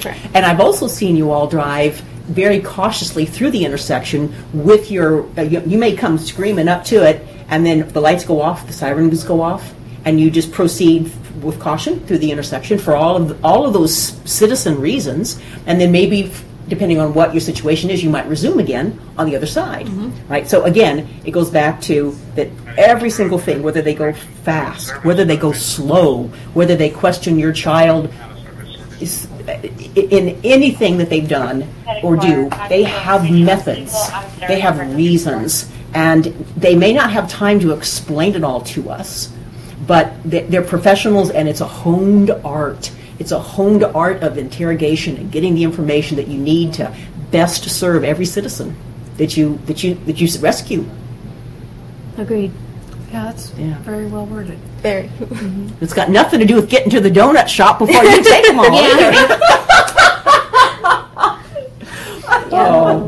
Correct. 0.00 0.20
And 0.34 0.46
I've 0.46 0.60
also 0.60 0.86
seen 0.86 1.16
you 1.16 1.30
all 1.30 1.46
drive 1.46 2.00
very 2.28 2.60
cautiously 2.60 3.24
through 3.24 3.50
the 3.50 3.64
intersection 3.64 4.32
with 4.52 4.90
your, 4.90 5.26
uh, 5.38 5.42
you, 5.42 5.62
you 5.66 5.78
may 5.78 5.94
come 5.94 6.18
screaming 6.18 6.68
up 6.68 6.84
to 6.84 7.06
it, 7.08 7.26
and 7.48 7.64
then 7.64 7.88
the 7.88 8.00
lights 8.00 8.24
go 8.24 8.40
off, 8.40 8.66
the 8.66 8.72
sirens 8.72 9.24
go 9.24 9.40
off, 9.40 9.74
and 10.04 10.20
you 10.20 10.30
just 10.30 10.52
proceed 10.52 11.10
with 11.42 11.60
caution 11.60 12.00
through 12.06 12.18
the 12.18 12.30
intersection 12.30 12.78
for 12.78 12.96
all 12.96 13.16
of 13.16 13.44
all 13.44 13.66
of 13.66 13.72
those 13.72 13.94
citizen 14.24 14.80
reasons, 14.80 15.40
and 15.66 15.80
then 15.80 15.92
maybe 15.92 16.32
depending 16.68 16.98
on 16.98 17.14
what 17.14 17.32
your 17.32 17.40
situation 17.40 17.90
is, 17.90 18.02
you 18.02 18.10
might 18.10 18.26
resume 18.28 18.58
again 18.58 18.98
on 19.16 19.26
the 19.26 19.36
other 19.36 19.46
side, 19.46 19.86
mm-hmm. 19.86 20.32
right? 20.32 20.48
So 20.48 20.64
again, 20.64 21.08
it 21.24 21.30
goes 21.30 21.50
back 21.50 21.80
to 21.82 22.16
that 22.34 22.48
every 22.76 23.10
single 23.10 23.38
thing, 23.38 23.62
whether 23.62 23.82
they 23.82 23.94
go 23.94 24.12
fast, 24.12 24.90
whether 25.04 25.24
they 25.24 25.36
go 25.36 25.52
slow, 25.52 26.24
whether 26.54 26.76
they 26.76 26.90
question 26.90 27.38
your 27.38 27.52
child 27.52 28.12
is- 29.00 29.28
in 29.94 30.38
anything 30.42 30.98
that 30.98 31.08
they've 31.08 31.28
done 31.28 31.64
or 32.02 32.16
do, 32.16 32.50
they 32.68 32.82
have 32.82 33.30
methods, 33.30 33.94
they 34.48 34.58
have 34.58 34.78
reasons, 34.96 35.70
and 35.94 36.24
they 36.56 36.74
may 36.74 36.92
not 36.92 37.10
have 37.10 37.28
time 37.30 37.60
to 37.60 37.72
explain 37.72 38.34
it 38.34 38.42
all 38.42 38.60
to 38.62 38.90
us, 38.90 39.30
but 39.86 40.12
they're 40.24 40.62
professionals 40.62 41.30
and 41.30 41.48
it's 41.48 41.60
a 41.60 41.66
honed 41.66 42.30
art. 42.44 42.90
It's 43.18 43.32
a 43.32 43.38
honed 43.38 43.82
art 43.82 44.22
of 44.22 44.36
interrogation 44.38 45.16
and 45.16 45.32
getting 45.32 45.54
the 45.54 45.64
information 45.64 46.16
that 46.16 46.28
you 46.28 46.38
need 46.38 46.74
to 46.74 46.94
best 47.30 47.68
serve 47.68 48.04
every 48.04 48.26
citizen 48.26 48.76
that 49.16 49.36
you 49.36 49.58
that 49.66 49.82
you 49.82 49.94
that 50.06 50.20
you 50.20 50.28
rescue. 50.40 50.84
Agreed. 52.18 52.52
Yeah, 53.12 53.24
that's 53.24 53.52
Yeah. 53.58 53.78
very 53.78 54.06
well 54.06 54.26
worded. 54.26 54.58
Very. 54.82 55.10
It's 55.80 55.92
got 55.94 56.10
nothing 56.10 56.40
to 56.40 56.46
do 56.46 56.54
with 56.56 56.68
getting 56.68 56.90
to 56.90 57.00
the 57.00 57.10
donut 57.10 57.48
shop 57.48 57.78
before 57.78 58.02
you 58.04 58.22
take 58.22 58.46
them 58.46 58.58
all. 58.58 58.66
either. 58.74 59.38
Oh. 62.58 63.05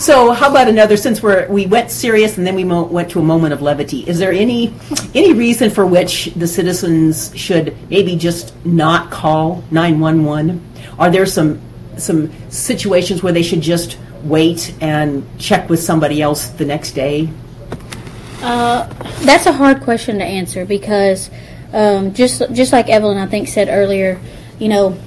So 0.00 0.32
how 0.32 0.48
about 0.48 0.66
another, 0.66 0.96
since 0.96 1.22
we're, 1.22 1.46
we 1.48 1.66
went 1.66 1.90
serious 1.90 2.38
and 2.38 2.46
then 2.46 2.54
we 2.54 2.64
mo- 2.64 2.86
went 2.86 3.10
to 3.10 3.20
a 3.20 3.22
moment 3.22 3.52
of 3.52 3.60
levity, 3.60 4.00
is 4.08 4.18
there 4.18 4.32
any, 4.32 4.72
any 5.14 5.34
reason 5.34 5.68
for 5.68 5.84
which 5.84 6.32
the 6.36 6.48
citizens 6.48 7.36
should 7.36 7.76
maybe 7.90 8.16
just 8.16 8.54
not 8.64 9.10
call 9.10 9.62
911? 9.70 10.64
Are 10.98 11.10
there 11.10 11.26
some, 11.26 11.60
some 11.98 12.32
situations 12.48 13.22
where 13.22 13.34
they 13.34 13.42
should 13.42 13.60
just 13.60 13.98
wait 14.22 14.74
and 14.80 15.22
check 15.38 15.68
with 15.68 15.80
somebody 15.82 16.22
else 16.22 16.48
the 16.48 16.64
next 16.64 16.92
day? 16.92 17.28
That's 18.40 19.44
a 19.44 19.52
hard 19.52 19.82
question 19.82 20.18
to 20.20 20.24
answer 20.24 20.64
because 20.64 21.30
um, 21.74 22.14
just 22.14 22.40
just 22.52 22.72
like 22.72 22.88
Evelyn 22.88 23.18
I 23.18 23.26
think 23.26 23.48
said 23.48 23.68
earlier, 23.68 24.18
you 24.58 24.68
know, 24.68 24.98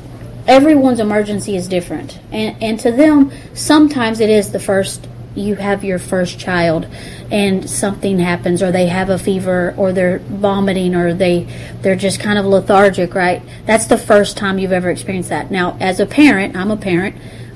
everyone's 0.47 0.99
emergency 0.99 1.55
is 1.55 1.67
different, 1.67 2.19
and 2.31 2.61
and 2.61 2.79
to 2.81 2.91
them 2.91 3.31
sometimes 3.53 4.19
it 4.19 4.29
is 4.29 4.51
the 4.51 4.59
first 4.59 5.07
you 5.35 5.55
have 5.55 5.83
your 5.83 5.97
first 5.97 6.39
child 6.39 6.87
and 7.31 7.67
something 7.67 8.19
happens 8.19 8.61
or 8.61 8.71
they 8.71 8.87
have 8.87 9.09
a 9.09 9.17
fever 9.17 9.73
or 9.77 9.91
they're 9.91 10.19
vomiting 10.19 10.93
or 10.93 11.13
they 11.13 11.47
they're 11.81 11.95
just 11.95 12.19
kind 12.19 12.37
of 12.37 12.45
lethargic 12.45 13.15
right? 13.15 13.41
That's 13.65 13.87
the 13.87 13.97
first 13.97 14.37
time 14.37 14.59
you've 14.59 14.71
ever 14.71 14.89
experienced 14.89 15.29
that. 15.29 15.49
Now 15.49 15.77
as 15.79 15.99
a 15.99 16.05
parent 16.05 16.55
i'm 16.55 16.71
a 16.71 16.77
parent 16.77 17.15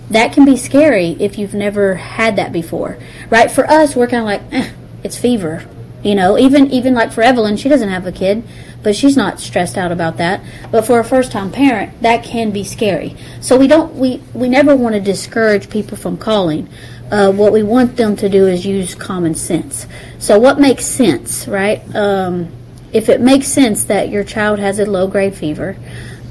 that 0.10 0.34
can 0.34 0.46
be 0.46 0.58
scary 0.58 1.18
if 1.20 1.38
you've 1.38 1.54
never 1.54 1.96
had 1.96 2.36
that 2.38 2.52
before 2.52 2.98
right? 3.30 3.52
For 3.52 3.70
us 3.70 3.96
we're 3.96 4.08
kind 4.08 4.22
of 4.22 4.26
like 4.26 4.54
eh, 4.54 4.72
it's 5.04 5.18
fever 5.18 5.64
you 6.08 6.16
know 6.16 6.38
even 6.38 6.72
even 6.72 6.94
like 6.94 7.12
for 7.12 7.22
evelyn 7.22 7.58
she 7.58 7.70
doesn't 7.70 7.90
have 7.90 8.06
a 8.06 8.12
kid 8.12 8.44
but 8.84 8.96
she's 8.96 9.18
not 9.18 9.40
stressed 9.40 9.78
out 9.78 9.92
about 9.92 10.18
that. 10.18 10.42
But 10.72 10.86
for 10.86 11.00
a 11.00 11.04
first 11.04 11.32
time 11.32 11.52
parent 11.52 12.02
that 12.02 12.24
can 12.24 12.52
be 12.52 12.64
scary. 12.64 13.16
So 13.42 13.58
we 13.58 13.68
don't 13.68 13.96
we 13.96 14.22
we 14.34 14.48
never 14.50 14.76
want 14.76 14.96
to 14.96 15.02
discourage 15.02 15.70
people 15.70 15.98
from 15.98 16.18
calling. 16.18 16.70
Uh, 17.12 17.32
what 17.32 17.54
we 17.54 17.64
want 17.64 17.96
them 17.96 18.16
to 18.18 18.30
do 18.30 18.48
is 18.48 18.66
use 18.66 18.94
common 18.96 19.36
sense. 19.36 19.88
So 20.20 20.40
what 20.40 20.60
makes 20.60 20.86
sense 20.86 21.48
right? 21.48 21.84
Um, 21.96 22.52
if 22.94 23.10
it 23.10 23.20
makes 23.20 23.48
sense 23.48 23.84
that 23.84 24.10
your 24.10 24.24
child 24.24 24.60
has 24.60 24.80
a 24.80 24.86
low 24.86 25.08
grade 25.08 25.36
fever 25.36 25.76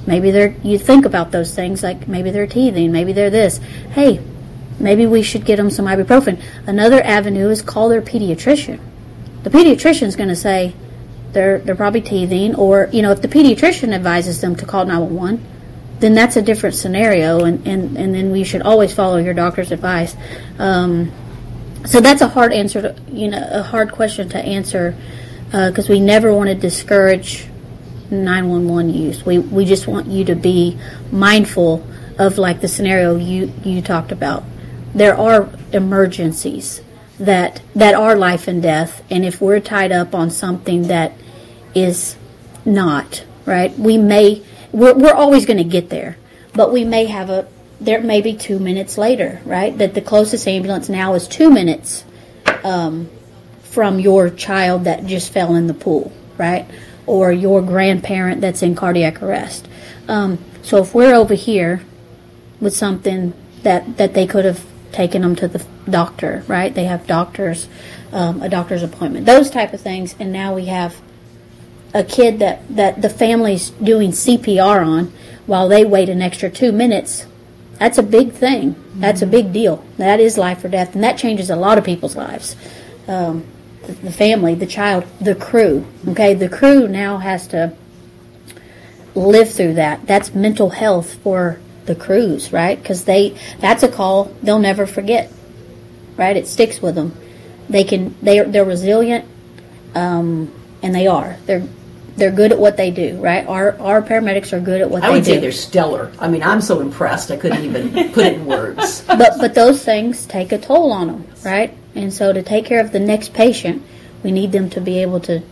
maybe 0.07 0.31
they're 0.31 0.55
you 0.63 0.79
think 0.79 1.05
about 1.05 1.33
those 1.33 1.55
things 1.55 1.83
like 1.83 2.09
maybe 2.09 2.31
they're 2.31 2.47
teething 2.47 2.91
maybe 2.91 3.13
they're 3.13 3.29
this. 3.29 3.59
Hey 3.91 4.21
maybe 4.79 5.05
we 5.07 5.23
should 5.23 5.45
get 5.45 5.57
them 5.57 5.69
some 5.69 5.85
ibuprofen. 5.85 6.41
Another 6.67 7.03
avenue 7.03 7.51
is 7.51 7.61
call 7.61 7.91
their 7.91 8.01
pediatrician 8.01 8.81
the 9.47 9.57
pediatrician's 9.57 10.17
going 10.17 10.29
to 10.29 10.35
say 10.35 10.75
they're 11.31 11.61
they're 11.61 11.77
probably 11.77 12.01
teething 12.01 12.53
or 12.57 12.89
you 12.93 13.01
know 13.01 13.13
if 13.13 13.23
the 13.23 13.29
pediatrician 13.29 13.95
advises 13.95 14.41
them 14.41 14.57
to 14.57 14.67
call 14.67 14.85
911 14.85 15.41
then 16.01 16.15
that's 16.15 16.35
a 16.35 16.43
different 16.43 16.75
scenario 16.75 17.45
and 17.45 17.65
and, 17.65 17.97
and 17.97 18.13
then 18.13 18.33
we 18.33 18.43
should 18.43 18.61
always 18.63 18.93
follow 18.93 19.19
your 19.19 19.35
doctor's 19.35 19.71
advice. 19.71 20.17
Um, 20.59 21.13
so 21.85 22.01
that's 22.01 22.23
a 22.23 22.29
hard 22.29 22.53
answer 22.53 22.83
to 22.83 22.97
you 23.09 23.29
know 23.29 23.49
a 23.53 23.63
hard 23.63 23.93
question 23.93 24.29
to 24.31 24.39
answer 24.39 24.97
because 25.53 25.89
we 25.89 26.01
never 26.01 26.35
want 26.35 26.49
to 26.49 26.57
discourage 26.57 27.47
911 28.11 28.93
use. 28.93 29.25
We 29.25 29.39
we 29.39 29.65
just 29.65 29.87
want 29.87 30.09
you 30.09 30.25
to 30.25 30.35
be 30.35 30.77
mindful 31.13 31.87
of 32.19 32.37
like 32.37 32.63
the 32.63 32.69
scenario 32.69 33.15
you 33.15 33.53
you 33.65 33.81
talked 33.81 34.11
about. 34.11 34.43
There 34.93 35.17
are 35.17 35.49
emergencies 35.73 36.81
that 37.19 37.63
that 37.75 37.95
are 37.95 38.17
life 38.17 38.49
and 38.49 38.63
death. 38.63 39.03
And 39.11 39.25
if 39.25 39.41
we're 39.41 39.61
tied 39.61 39.93
up 39.93 40.15
on 40.15 40.31
something 40.31 40.89
that 40.89 41.13
is 41.75 42.17
not 42.65 43.25
right 43.45 43.79
we 43.79 43.97
may 43.97 44.43
we're, 44.73 44.95
we're 44.95 45.15
always 45.15 45.47
going 45.47 45.59
to 45.59 45.65
get 45.65 45.89
there. 45.89 46.17
But 46.53 46.73
we 46.73 46.85
may 46.85 47.07
have 47.07 47.31
a 47.31 47.49
there 47.81 48.01
may 48.01 48.23
be 48.23 48.35
two 48.35 48.59
minutes 48.59 48.97
later 48.97 49.41
right 49.45 49.77
that 49.79 49.95
the 49.95 50.01
closest 50.01 50.49
ambulance 50.49 50.89
now 50.89 51.15
is 51.15 51.29
two 51.29 51.51
minutes 51.51 52.05
um, 52.65 53.09
from 53.63 54.01
your 54.01 54.31
child 54.31 54.85
that 54.85 55.07
just 55.07 55.33
fell 55.33 55.55
in 55.55 55.67
the 55.67 55.75
pool 55.75 56.13
right 56.39 56.67
or 57.07 57.31
your 57.31 57.63
grandparent 57.63 58.41
that's 58.41 58.63
in 58.63 58.75
cardiac 58.75 59.23
arrest. 59.23 59.69
Um, 60.09 60.39
so 60.63 60.83
if 60.83 60.95
we're 60.95 61.15
over 61.15 61.35
here 61.35 61.83
with 62.61 62.75
something 62.75 63.33
that 63.63 63.97
that 63.97 64.15
they 64.15 64.27
could 64.27 64.45
have 64.45 64.65
taken 64.97 65.21
them 65.21 65.37
to 65.37 65.47
the 65.47 65.65
doctor, 65.89 66.43
right? 66.49 66.75
They 66.75 66.85
have 66.85 67.07
doctors, 67.07 67.69
um, 68.13 68.43
a 68.43 68.49
doctor's 68.49 68.83
appointment, 68.83 69.27
those 69.27 69.51
type 69.51 69.75
of 69.75 69.81
things, 69.81 70.17
and 70.19 70.33
now 70.33 70.55
we 70.55 70.65
have 70.67 70.97
a 71.95 72.03
kid 72.03 72.39
that 72.41 72.67
that 72.75 73.03
the 73.03 73.11
family's 73.11 73.71
doing 73.71 74.11
CPR 74.11 74.85
on 74.85 75.13
while 75.47 75.69
they 75.69 75.85
wait 75.85 76.09
an 76.09 76.23
extra 76.23 76.51
two 76.51 76.73
minutes. 76.73 77.27
That's 77.79 77.99
a 77.99 78.03
big 78.03 78.33
thing. 78.33 78.75
That's 78.95 79.21
a 79.21 79.27
big 79.27 79.53
deal. 79.53 79.85
That 79.99 80.19
is 80.19 80.39
life 80.39 80.65
or 80.65 80.69
death, 80.69 80.95
and 80.95 81.05
that 81.05 81.19
changes 81.19 81.51
a 81.51 81.57
lot 81.57 81.77
of 81.77 81.85
people's 81.85 82.17
lives. 82.17 82.57
Um, 83.07 83.47
the, 83.87 83.93
the 83.93 84.13
family, 84.13 84.55
the 84.55 84.67
child, 84.67 85.05
the 85.21 85.35
crew. 85.35 85.87
Okay, 86.09 86.33
the 86.33 86.49
crew 86.49 86.89
now 86.89 87.19
has 87.19 87.47
to 87.49 87.77
live 89.15 89.53
through 89.53 89.75
that. 89.75 90.07
That's 90.07 90.35
mental 90.35 90.71
health 90.71 91.15
for 91.23 91.61
the 91.87 91.95
crews, 91.95 92.53
right? 92.53 92.81
Because 92.81 93.05
they 93.05 93.37
that's 93.59 93.83
a 93.83 93.89
call 93.89 94.35
they'll 94.43 94.59
never 94.59 94.87
forget, 94.87 95.33
right? 96.17 96.37
It 96.37 96.47
sticks 96.47 96.81
with 96.81 96.95
them. 96.95 97.17
They 97.69 97.85
can 97.85 98.15
they 98.23 98.41
they're 98.41 98.65
resilient, 98.65 99.25
um, 99.95 100.53
and 100.83 100.95
they 100.95 101.07
are. 101.07 101.37
They're 101.47 101.67
they're 102.17 102.31
good 102.31 102.53
at 102.53 102.59
what 102.59 102.77
they 102.77 102.91
do, 102.91 103.19
right? 103.19 103.47
Our 103.47 103.79
our 103.81 104.03
paramedics 104.03 104.53
are 104.53 104.61
good 104.61 104.81
at 104.81 104.91
what 104.91 105.03
I 105.03 105.07
they 105.07 105.09
do. 105.09 105.13
I 105.13 105.17
would 105.17 105.25
say 105.27 105.39
they're 105.39 105.53
stellar. 105.53 106.13
I 106.19 106.29
mean, 106.29 106.43
I'm 106.43 106.61
so 106.61 106.81
impressed, 106.81 107.31
I 107.31 107.37
couldn't 107.37 107.65
even 107.65 108.13
put 108.13 108.27
it 108.27 108.35
in 108.35 108.47
words. 108.47 109.03
but 109.07 109.39
but 109.39 109.55
those 109.55 109.85
things 109.85 110.27
take 110.27 110.53
a 110.53 110.59
toll 110.59 110.93
on 110.93 111.09
them, 111.09 111.27
right? 111.45 111.77
And 111.95 112.13
so 112.13 112.33
to 112.33 112.43
take 112.43 112.67
care 112.67 112.81
of 112.81 112.93
the 112.93 113.01
next 113.01 113.33
patient, 113.33 113.83
we 114.23 114.31
need 114.31 114.53
them 114.53 114.71
to 114.71 114.81
be 114.81 115.03
able 115.03 115.21
to 115.21 115.43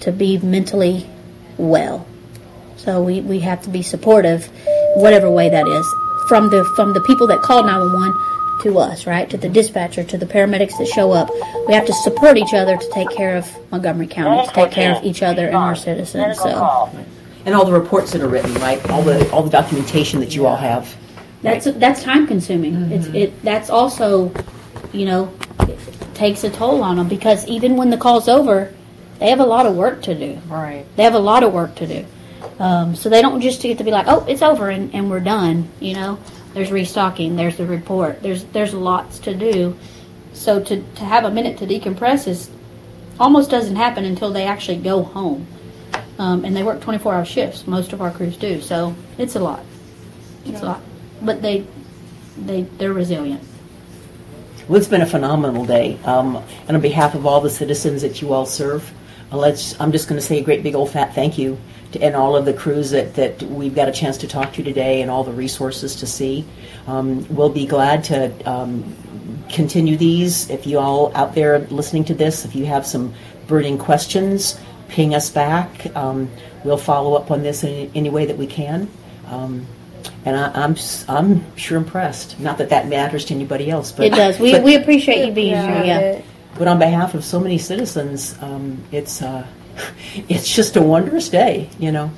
to 0.00 0.12
be 0.12 0.38
mentally 0.38 1.08
well. 1.56 2.06
So 2.76 3.02
we, 3.02 3.20
we 3.20 3.40
have 3.40 3.62
to 3.62 3.68
be 3.68 3.82
supportive, 3.82 4.48
whatever 4.96 5.30
way 5.30 5.48
that 5.48 5.66
is, 5.66 5.86
from 6.28 6.50
the 6.50 6.64
from 6.76 6.92
the 6.92 7.00
people 7.02 7.26
that 7.28 7.40
call 7.42 7.62
911 7.62 8.18
to 8.62 8.78
us, 8.78 9.06
right? 9.06 9.28
To 9.30 9.36
the 9.36 9.48
dispatcher, 9.48 10.04
to 10.04 10.18
the 10.18 10.26
paramedics 10.26 10.76
that 10.78 10.86
show 10.86 11.12
up. 11.12 11.30
We 11.66 11.74
have 11.74 11.86
to 11.86 11.92
support 11.92 12.36
each 12.36 12.54
other 12.54 12.76
to 12.76 12.90
take 12.92 13.10
care 13.10 13.36
of 13.36 13.46
Montgomery 13.70 14.06
County, 14.06 14.46
to 14.46 14.52
take 14.52 14.70
care 14.70 14.94
of 14.96 15.04
each 15.04 15.22
other 15.22 15.46
and 15.46 15.56
our 15.56 15.74
citizens. 15.74 16.38
So 16.38 16.90
And 17.46 17.54
all 17.54 17.64
the 17.64 17.72
reports 17.72 18.12
that 18.12 18.20
are 18.20 18.28
written, 18.28 18.52
right? 18.54 18.84
All 18.90 19.02
the, 19.02 19.30
all 19.30 19.42
the 19.42 19.50
documentation 19.50 20.20
that 20.20 20.34
you 20.34 20.46
all 20.46 20.56
have. 20.56 20.94
that's 21.42 21.64
that's 21.64 22.02
time 22.02 22.26
consuming. 22.26 22.74
Mm-hmm. 22.74 22.92
It's 22.92 23.06
it 23.08 23.42
that's 23.42 23.70
also, 23.70 24.30
you 24.92 25.06
know, 25.06 25.32
it 25.60 25.78
takes 26.14 26.44
a 26.44 26.50
toll 26.50 26.82
on 26.82 26.96
them 26.96 27.08
because 27.08 27.46
even 27.46 27.76
when 27.76 27.88
the 27.90 27.96
call's 27.96 28.28
over, 28.28 28.74
they 29.18 29.30
have 29.30 29.40
a 29.40 29.46
lot 29.46 29.64
of 29.66 29.74
work 29.74 30.02
to 30.02 30.14
do. 30.14 30.38
Right. 30.48 30.84
They 30.96 31.02
have 31.04 31.14
a 31.14 31.18
lot 31.18 31.42
of 31.42 31.52
work 31.52 31.74
to 31.76 31.86
do. 31.86 32.04
Um, 32.58 32.94
so 32.94 33.08
they 33.08 33.22
don't 33.22 33.40
just 33.40 33.62
get 33.62 33.78
to 33.78 33.84
be 33.84 33.90
like, 33.90 34.06
oh, 34.08 34.24
it's 34.28 34.42
over 34.42 34.68
and, 34.68 34.94
and 34.94 35.10
we're 35.10 35.20
done. 35.20 35.68
You 35.80 35.94
know, 35.94 36.18
there's 36.54 36.70
restocking, 36.70 37.36
there's 37.36 37.56
the 37.56 37.66
report, 37.66 38.22
there's 38.22 38.44
there's 38.44 38.74
lots 38.74 39.18
to 39.20 39.34
do. 39.34 39.76
So 40.32 40.62
to, 40.62 40.82
to 40.82 41.04
have 41.04 41.24
a 41.24 41.30
minute 41.30 41.58
to 41.58 41.66
decompress 41.66 42.26
is 42.28 42.50
almost 43.18 43.50
doesn't 43.50 43.76
happen 43.76 44.04
until 44.04 44.32
they 44.32 44.44
actually 44.44 44.78
go 44.78 45.02
home. 45.02 45.46
Um, 46.18 46.44
and 46.44 46.54
they 46.54 46.62
work 46.62 46.80
24 46.80 47.14
hour 47.14 47.24
shifts. 47.24 47.66
Most 47.66 47.92
of 47.92 48.02
our 48.02 48.10
crews 48.10 48.36
do. 48.36 48.60
So 48.60 48.94
it's 49.16 49.36
a 49.36 49.40
lot. 49.40 49.64
It's 50.44 50.60
a 50.60 50.66
lot. 50.66 50.80
But 51.22 51.42
they 51.42 51.66
they 52.36 52.62
they're 52.62 52.92
resilient. 52.92 53.42
Well, 54.68 54.78
it's 54.78 54.88
been 54.88 55.02
a 55.02 55.06
phenomenal 55.06 55.64
day. 55.64 55.98
Um, 56.04 56.42
and 56.68 56.76
on 56.76 56.80
behalf 56.80 57.14
of 57.14 57.26
all 57.26 57.40
the 57.40 57.50
citizens 57.50 58.02
that 58.02 58.22
you 58.22 58.32
all 58.32 58.46
serve, 58.46 58.92
let's, 59.32 59.78
I'm 59.80 59.92
just 59.92 60.08
going 60.08 60.20
to 60.20 60.26
say 60.26 60.38
a 60.38 60.42
great 60.42 60.62
big 60.62 60.74
old 60.74 60.90
fat 60.90 61.14
thank 61.14 61.38
you 61.38 61.58
to, 61.92 62.02
and 62.02 62.14
all 62.16 62.36
of 62.36 62.44
the 62.44 62.52
crews 62.52 62.90
that, 62.90 63.14
that 63.14 63.42
we've 63.42 63.74
got 63.74 63.88
a 63.88 63.92
chance 63.92 64.16
to 64.18 64.28
talk 64.28 64.52
to 64.54 64.62
today 64.62 65.02
and 65.02 65.10
all 65.10 65.24
the 65.24 65.32
resources 65.32 65.96
to 65.96 66.06
see. 66.06 66.44
Um, 66.86 67.26
we'll 67.34 67.48
be 67.50 67.66
glad 67.66 68.04
to 68.04 68.32
um, 68.50 68.96
continue 69.50 69.96
these. 69.96 70.48
If 70.50 70.66
you 70.66 70.78
all 70.78 71.14
out 71.16 71.34
there 71.34 71.60
listening 71.70 72.04
to 72.06 72.14
this, 72.14 72.44
if 72.44 72.54
you 72.54 72.66
have 72.66 72.86
some 72.86 73.12
burning 73.46 73.78
questions, 73.78 74.58
ping 74.88 75.14
us 75.14 75.30
back. 75.30 75.94
Um, 75.96 76.30
we'll 76.64 76.76
follow 76.78 77.14
up 77.14 77.30
on 77.30 77.42
this 77.42 77.62
in 77.64 77.90
any 77.94 78.10
way 78.10 78.26
that 78.26 78.36
we 78.36 78.46
can. 78.46 78.88
Um, 79.26 79.66
and 80.24 80.36
I, 80.36 80.50
I'm 80.64 80.72
s- 80.72 81.04
I'm 81.08 81.44
sure 81.56 81.76
impressed. 81.78 82.38
Not 82.40 82.58
that 82.58 82.70
that 82.70 82.88
matters 82.88 83.24
to 83.26 83.34
anybody 83.34 83.70
else, 83.70 83.92
but 83.92 84.06
It 84.06 84.10
does. 84.14 84.38
We, 84.38 84.52
but- 84.52 84.62
we 84.62 84.74
appreciate 84.76 85.26
you 85.26 85.32
being 85.32 85.54
here. 85.54 85.82
Yeah. 85.84 86.22
But 86.58 86.68
on 86.68 86.78
behalf 86.78 87.14
of 87.14 87.24
so 87.24 87.40
many 87.40 87.58
citizens, 87.58 88.36
um, 88.40 88.82
it's 88.92 89.22
uh, 89.22 89.46
it's 90.28 90.48
just 90.54 90.76
a 90.76 90.82
wondrous 90.82 91.28
day, 91.28 91.70
you 91.78 91.92
know. 91.92 92.10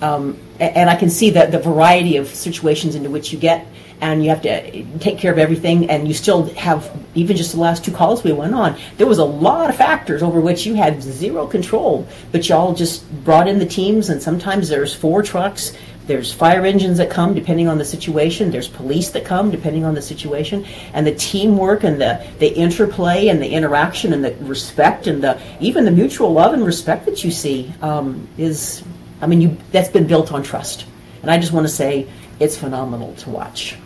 Um, 0.00 0.38
and 0.58 0.90
I 0.90 0.96
can 0.96 1.10
see 1.10 1.30
that 1.30 1.52
the 1.52 1.58
variety 1.58 2.16
of 2.16 2.28
situations 2.28 2.94
into 2.94 3.10
which 3.10 3.32
you 3.32 3.38
get, 3.38 3.66
and 4.00 4.22
you 4.22 4.30
have 4.30 4.42
to 4.42 4.98
take 4.98 5.18
care 5.18 5.32
of 5.32 5.38
everything, 5.38 5.90
and 5.90 6.06
you 6.06 6.14
still 6.14 6.52
have 6.54 6.90
even 7.14 7.36
just 7.36 7.52
the 7.52 7.60
last 7.60 7.84
two 7.84 7.92
calls 7.92 8.22
we 8.24 8.32
went 8.32 8.54
on. 8.54 8.78
There 8.96 9.06
was 9.06 9.18
a 9.18 9.24
lot 9.24 9.70
of 9.70 9.76
factors 9.76 10.22
over 10.22 10.40
which 10.40 10.66
you 10.66 10.74
had 10.74 11.02
zero 11.02 11.46
control, 11.46 12.06
but 12.32 12.48
y'all 12.48 12.74
just 12.74 13.10
brought 13.24 13.48
in 13.48 13.58
the 13.58 13.66
teams, 13.66 14.08
and 14.08 14.22
sometimes 14.22 14.68
there's 14.68 14.94
four 14.94 15.22
trucks. 15.22 15.76
There's 16.10 16.32
fire 16.32 16.66
engines 16.66 16.98
that 16.98 17.08
come 17.08 17.34
depending 17.34 17.68
on 17.68 17.78
the 17.78 17.84
situation. 17.84 18.50
There's 18.50 18.66
police 18.66 19.10
that 19.10 19.24
come 19.24 19.48
depending 19.48 19.84
on 19.84 19.94
the 19.94 20.02
situation, 20.02 20.66
and 20.92 21.06
the 21.06 21.14
teamwork 21.14 21.84
and 21.84 22.00
the 22.00 22.26
the 22.40 22.52
interplay 22.52 23.28
and 23.28 23.40
the 23.40 23.48
interaction 23.48 24.12
and 24.12 24.24
the 24.24 24.34
respect 24.40 25.06
and 25.06 25.22
the 25.22 25.40
even 25.60 25.84
the 25.84 25.92
mutual 25.92 26.32
love 26.32 26.52
and 26.52 26.66
respect 26.66 27.06
that 27.06 27.22
you 27.22 27.30
see 27.30 27.72
um, 27.80 28.26
is, 28.38 28.82
I 29.20 29.28
mean, 29.28 29.40
you 29.40 29.56
that's 29.70 29.88
been 29.88 30.08
built 30.08 30.32
on 30.32 30.42
trust, 30.42 30.84
and 31.22 31.30
I 31.30 31.38
just 31.38 31.52
want 31.52 31.64
to 31.68 31.72
say 31.72 32.08
it's 32.40 32.56
phenomenal 32.58 33.14
to 33.14 33.30
watch. 33.30 33.76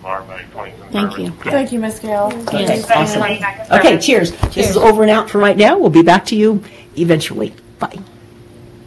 Thank 0.92 1.18
you. 1.18 1.30
Thank 1.42 1.72
you, 1.72 1.78
Ms. 1.78 1.98
Gale. 1.98 2.32
Okay, 2.48 2.62
Yes. 2.62 2.90
awesome. 2.90 3.22
Okay, 3.70 3.98
cheers. 3.98 4.30
This 4.54 4.70
is 4.70 4.78
over 4.78 5.02
and 5.02 5.10
out 5.10 5.28
for 5.28 5.38
right 5.38 5.58
now. 5.58 5.76
We'll 5.76 5.90
be 5.90 6.02
back 6.02 6.24
to 6.26 6.36
you 6.36 6.64
eventually. 6.96 7.52
Bye. 7.78 7.98